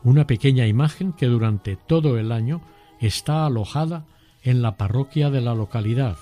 una 0.04 0.28
pequeña 0.28 0.68
imagen 0.68 1.14
que 1.14 1.28
durante 1.28 1.76
todo 1.76 2.18
el 2.18 2.32
año 2.32 2.62
está 3.00 3.46
alojada 3.46 4.06
en 4.44 4.62
la 4.62 4.78
parroquia 4.78 5.30
de 5.30 5.42
la 5.42 5.56
localidad. 5.56 6.18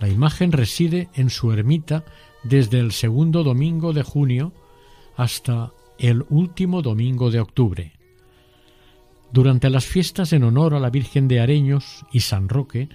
La 0.00 0.08
imagen 0.08 0.52
reside 0.52 1.08
en 1.14 1.30
su 1.30 1.52
ermita 1.52 2.04
desde 2.42 2.80
el 2.80 2.92
segundo 2.92 3.44
domingo 3.44 3.92
de 3.92 4.02
junio 4.02 4.52
hasta 5.16 5.72
el 5.98 6.24
último 6.28 6.82
domingo 6.82 7.30
de 7.30 7.40
octubre. 7.40 7.92
Durante 9.32 9.70
las 9.70 9.86
fiestas 9.86 10.32
en 10.32 10.42
honor 10.44 10.74
a 10.74 10.80
la 10.80 10.90
Virgen 10.90 11.28
de 11.28 11.40
Areños 11.40 12.04
y 12.12 12.20
San 12.20 12.48
Roque, 12.48 12.88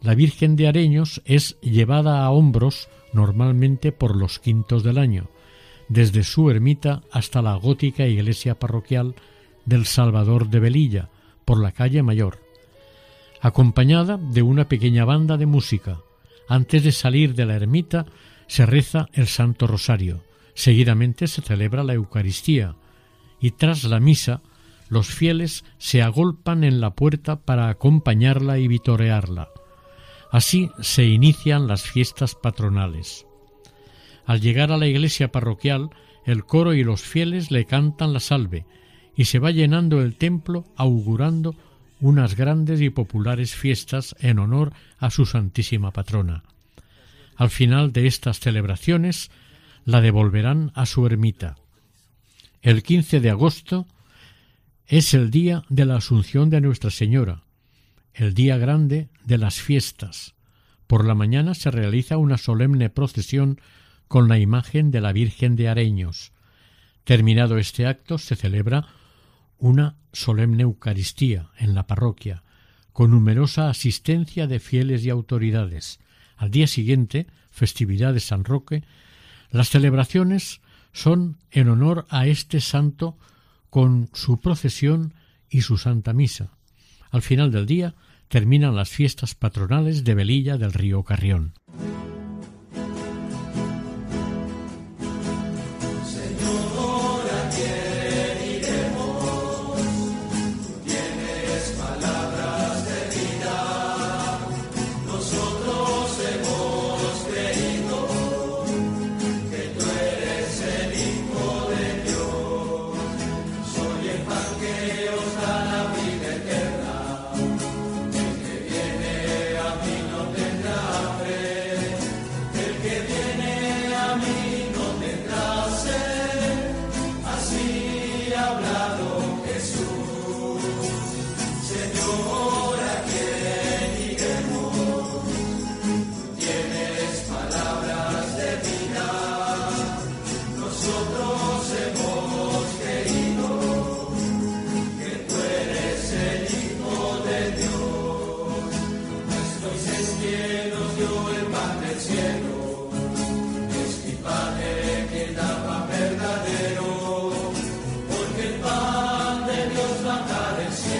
la 0.00 0.14
Virgen 0.14 0.56
de 0.56 0.68
Areños 0.68 1.22
es 1.24 1.58
llevada 1.60 2.24
a 2.24 2.30
hombros 2.30 2.88
normalmente 3.12 3.92
por 3.92 4.16
los 4.16 4.38
quintos 4.38 4.82
del 4.82 4.98
año, 4.98 5.28
desde 5.88 6.22
su 6.22 6.50
ermita 6.50 7.02
hasta 7.10 7.42
la 7.42 7.54
gótica 7.54 8.06
iglesia 8.06 8.58
parroquial 8.58 9.14
del 9.64 9.86
Salvador 9.86 10.48
de 10.48 10.60
Velilla, 10.60 11.08
por 11.44 11.60
la 11.60 11.72
calle 11.72 12.02
Mayor, 12.02 12.38
acompañada 13.40 14.18
de 14.18 14.42
una 14.42 14.68
pequeña 14.68 15.04
banda 15.04 15.36
de 15.36 15.46
música. 15.46 16.00
Antes 16.48 16.84
de 16.84 16.92
salir 16.92 17.34
de 17.34 17.46
la 17.46 17.56
ermita 17.56 18.06
se 18.46 18.66
reza 18.66 19.08
el 19.12 19.26
Santo 19.26 19.66
Rosario, 19.66 20.22
seguidamente 20.54 21.26
se 21.26 21.42
celebra 21.42 21.84
la 21.84 21.94
Eucaristía, 21.94 22.76
y 23.40 23.52
tras 23.52 23.84
la 23.84 24.00
misa 24.00 24.42
los 24.88 25.08
fieles 25.08 25.64
se 25.78 26.02
agolpan 26.02 26.64
en 26.64 26.80
la 26.80 26.94
puerta 26.94 27.40
para 27.40 27.68
acompañarla 27.68 28.58
y 28.58 28.68
vitorearla. 28.68 29.48
Así 30.30 30.70
se 30.80 31.06
inician 31.06 31.66
las 31.66 31.82
fiestas 31.82 32.34
patronales. 32.34 33.26
Al 34.26 34.40
llegar 34.40 34.72
a 34.72 34.76
la 34.76 34.86
iglesia 34.86 35.32
parroquial, 35.32 35.90
el 36.24 36.44
coro 36.44 36.74
y 36.74 36.84
los 36.84 37.00
fieles 37.00 37.50
le 37.50 37.64
cantan 37.64 38.12
la 38.12 38.20
salve, 38.20 38.66
y 39.16 39.24
se 39.24 39.38
va 39.38 39.50
llenando 39.50 40.02
el 40.02 40.16
templo 40.16 40.64
augurando 40.76 41.54
unas 42.00 42.36
grandes 42.36 42.80
y 42.80 42.90
populares 42.90 43.54
fiestas 43.54 44.14
en 44.20 44.38
honor 44.38 44.72
a 44.98 45.10
su 45.10 45.26
Santísima 45.26 45.90
Patrona. 45.90 46.44
Al 47.36 47.50
final 47.50 47.92
de 47.92 48.06
estas 48.06 48.38
celebraciones 48.38 49.30
la 49.84 50.00
devolverán 50.00 50.70
a 50.74 50.86
su 50.86 51.06
ermita. 51.06 51.56
El 52.62 52.82
15 52.82 53.20
de 53.20 53.30
agosto 53.30 53.86
es 54.86 55.14
el 55.14 55.30
día 55.30 55.64
de 55.68 55.86
la 55.86 55.96
Asunción 55.96 56.50
de 56.50 56.60
Nuestra 56.60 56.90
Señora, 56.90 57.44
el 58.18 58.34
día 58.34 58.58
grande 58.58 59.08
de 59.24 59.38
las 59.38 59.60
fiestas. 59.60 60.34
Por 60.88 61.04
la 61.04 61.14
mañana 61.14 61.54
se 61.54 61.70
realiza 61.70 62.16
una 62.16 62.36
solemne 62.36 62.90
procesión 62.90 63.60
con 64.08 64.28
la 64.28 64.40
imagen 64.40 64.90
de 64.90 65.00
la 65.00 65.12
Virgen 65.12 65.54
de 65.54 65.68
Areños. 65.68 66.32
Terminado 67.04 67.58
este 67.58 67.86
acto 67.86 68.18
se 68.18 68.34
celebra 68.34 68.88
una 69.58 69.96
solemne 70.12 70.64
Eucaristía 70.64 71.50
en 71.58 71.76
la 71.76 71.86
parroquia, 71.86 72.42
con 72.92 73.12
numerosa 73.12 73.70
asistencia 73.70 74.48
de 74.48 74.58
fieles 74.58 75.04
y 75.04 75.10
autoridades. 75.10 76.00
Al 76.36 76.50
día 76.50 76.66
siguiente, 76.66 77.28
festividad 77.52 78.14
de 78.14 78.20
San 78.20 78.44
Roque, 78.44 78.82
las 79.50 79.68
celebraciones 79.68 80.60
son 80.92 81.36
en 81.52 81.68
honor 81.68 82.04
a 82.08 82.26
este 82.26 82.60
santo 82.60 83.16
con 83.70 84.10
su 84.12 84.40
procesión 84.40 85.14
y 85.48 85.60
su 85.60 85.78
santa 85.78 86.12
misa. 86.12 86.50
Al 87.10 87.22
final 87.22 87.52
del 87.52 87.66
día 87.66 87.94
terminan 88.28 88.76
las 88.76 88.90
fiestas 88.90 89.34
patronales 89.34 90.04
de 90.04 90.14
Velilla 90.14 90.56
del 90.56 90.72
río 90.72 91.02
Carrión. 91.02 91.54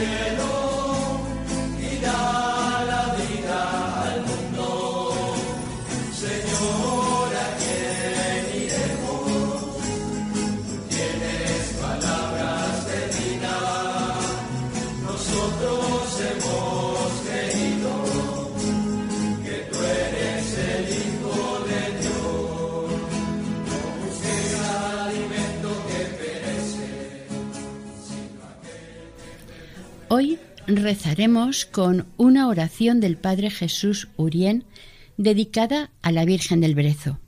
Yeah. 0.00 0.37
Rezaremos 30.88 31.66
con 31.66 32.06
una 32.16 32.48
oración 32.48 32.98
del 32.98 33.18
Padre 33.18 33.50
Jesús 33.50 34.08
Urien 34.16 34.64
dedicada 35.18 35.90
a 36.00 36.12
la 36.12 36.24
Virgen 36.24 36.62
del 36.62 36.74
Brezo. 36.74 37.20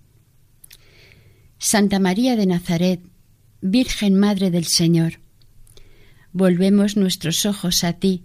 Santa 1.59 1.99
María 1.99 2.37
de 2.37 2.47
Nazaret, 2.47 3.03
Virgen 3.61 4.19
Madre 4.19 4.51
del 4.51 4.65
Señor, 4.65 5.21
volvemos 6.33 6.97
nuestros 6.97 7.45
ojos 7.45 7.85
a 7.85 7.93
ti, 7.93 8.23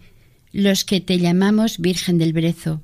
los 0.54 0.86
que 0.86 1.02
te 1.02 1.20
llamamos 1.20 1.80
Virgen 1.80 2.18
del 2.18 2.32
Brezo. 2.32 2.82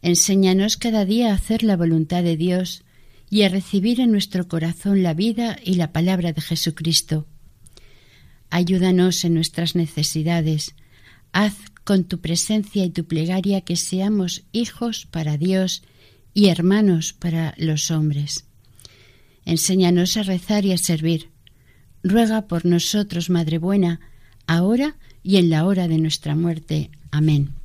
Enséñanos 0.00 0.78
cada 0.78 1.04
día 1.04 1.30
a 1.30 1.34
hacer 1.34 1.62
la 1.62 1.76
voluntad 1.76 2.22
de 2.22 2.38
Dios 2.38 2.84
y 3.28 3.42
a 3.42 3.50
recibir 3.50 4.00
en 4.00 4.12
nuestro 4.12 4.48
corazón 4.48 5.02
la 5.02 5.12
vida 5.12 5.58
y 5.62 5.74
la 5.74 5.92
palabra 5.92 6.32
de 6.32 6.40
Jesucristo. 6.40 7.26
Ayúdanos 8.48 9.26
en 9.26 9.34
nuestras 9.34 9.74
necesidades. 9.74 10.74
Haz 11.32 11.56
con 11.84 12.04
tu 12.04 12.20
presencia 12.20 12.84
y 12.84 12.90
tu 12.90 13.04
plegaria 13.04 13.60
que 13.62 13.76
seamos 13.76 14.44
hijos 14.52 15.06
para 15.10 15.36
Dios 15.36 15.82
y 16.34 16.48
hermanos 16.48 17.12
para 17.12 17.54
los 17.56 17.90
hombres. 17.90 18.44
Enséñanos 19.44 20.16
a 20.16 20.22
rezar 20.22 20.64
y 20.64 20.72
a 20.72 20.78
servir. 20.78 21.30
Ruega 22.02 22.46
por 22.46 22.64
nosotros, 22.64 23.30
Madre 23.30 23.58
Buena, 23.58 24.00
ahora 24.46 24.96
y 25.22 25.36
en 25.36 25.50
la 25.50 25.66
hora 25.66 25.88
de 25.88 25.98
nuestra 25.98 26.34
muerte. 26.34 26.90
Amén. 27.10 27.59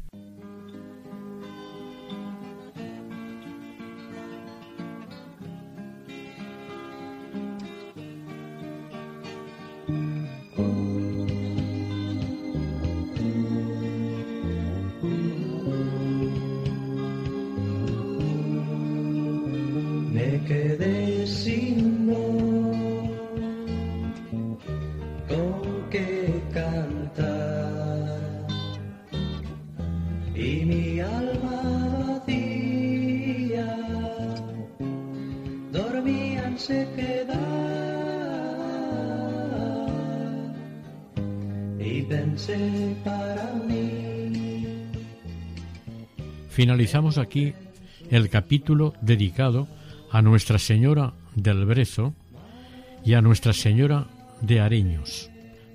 Finalizamos 46.49 47.17
aquí 47.17 47.53
el 48.09 48.29
capítulo 48.29 48.93
dedicado 49.01 49.67
a 50.11 50.21
Nuestra 50.21 50.59
Señora 50.59 51.13
del 51.35 51.65
Brezo 51.65 52.13
y 53.03 53.13
a 53.13 53.21
Nuestra 53.21 53.53
Señora 53.53 54.07
de 54.41 54.61
Areños, 54.61 55.29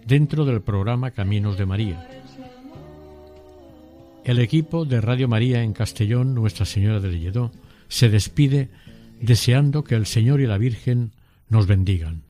dentro 0.06 0.44
del 0.44 0.62
programa 0.62 1.10
Caminos 1.10 1.58
de 1.58 1.66
María. 1.66 2.08
El 4.24 4.38
equipo 4.38 4.84
de 4.84 5.00
Radio 5.00 5.28
María 5.28 5.62
en 5.62 5.72
Castellón, 5.72 6.34
Nuestra 6.34 6.66
Señora 6.66 7.00
del 7.00 7.20
Lledó, 7.20 7.50
se 7.88 8.08
despide 8.08 8.68
deseando 9.20 9.84
que 9.84 9.96
el 9.96 10.06
Señor 10.06 10.40
y 10.40 10.46
la 10.46 10.56
Virgen 10.56 11.12
nos 11.48 11.66
bendigan. 11.66 12.29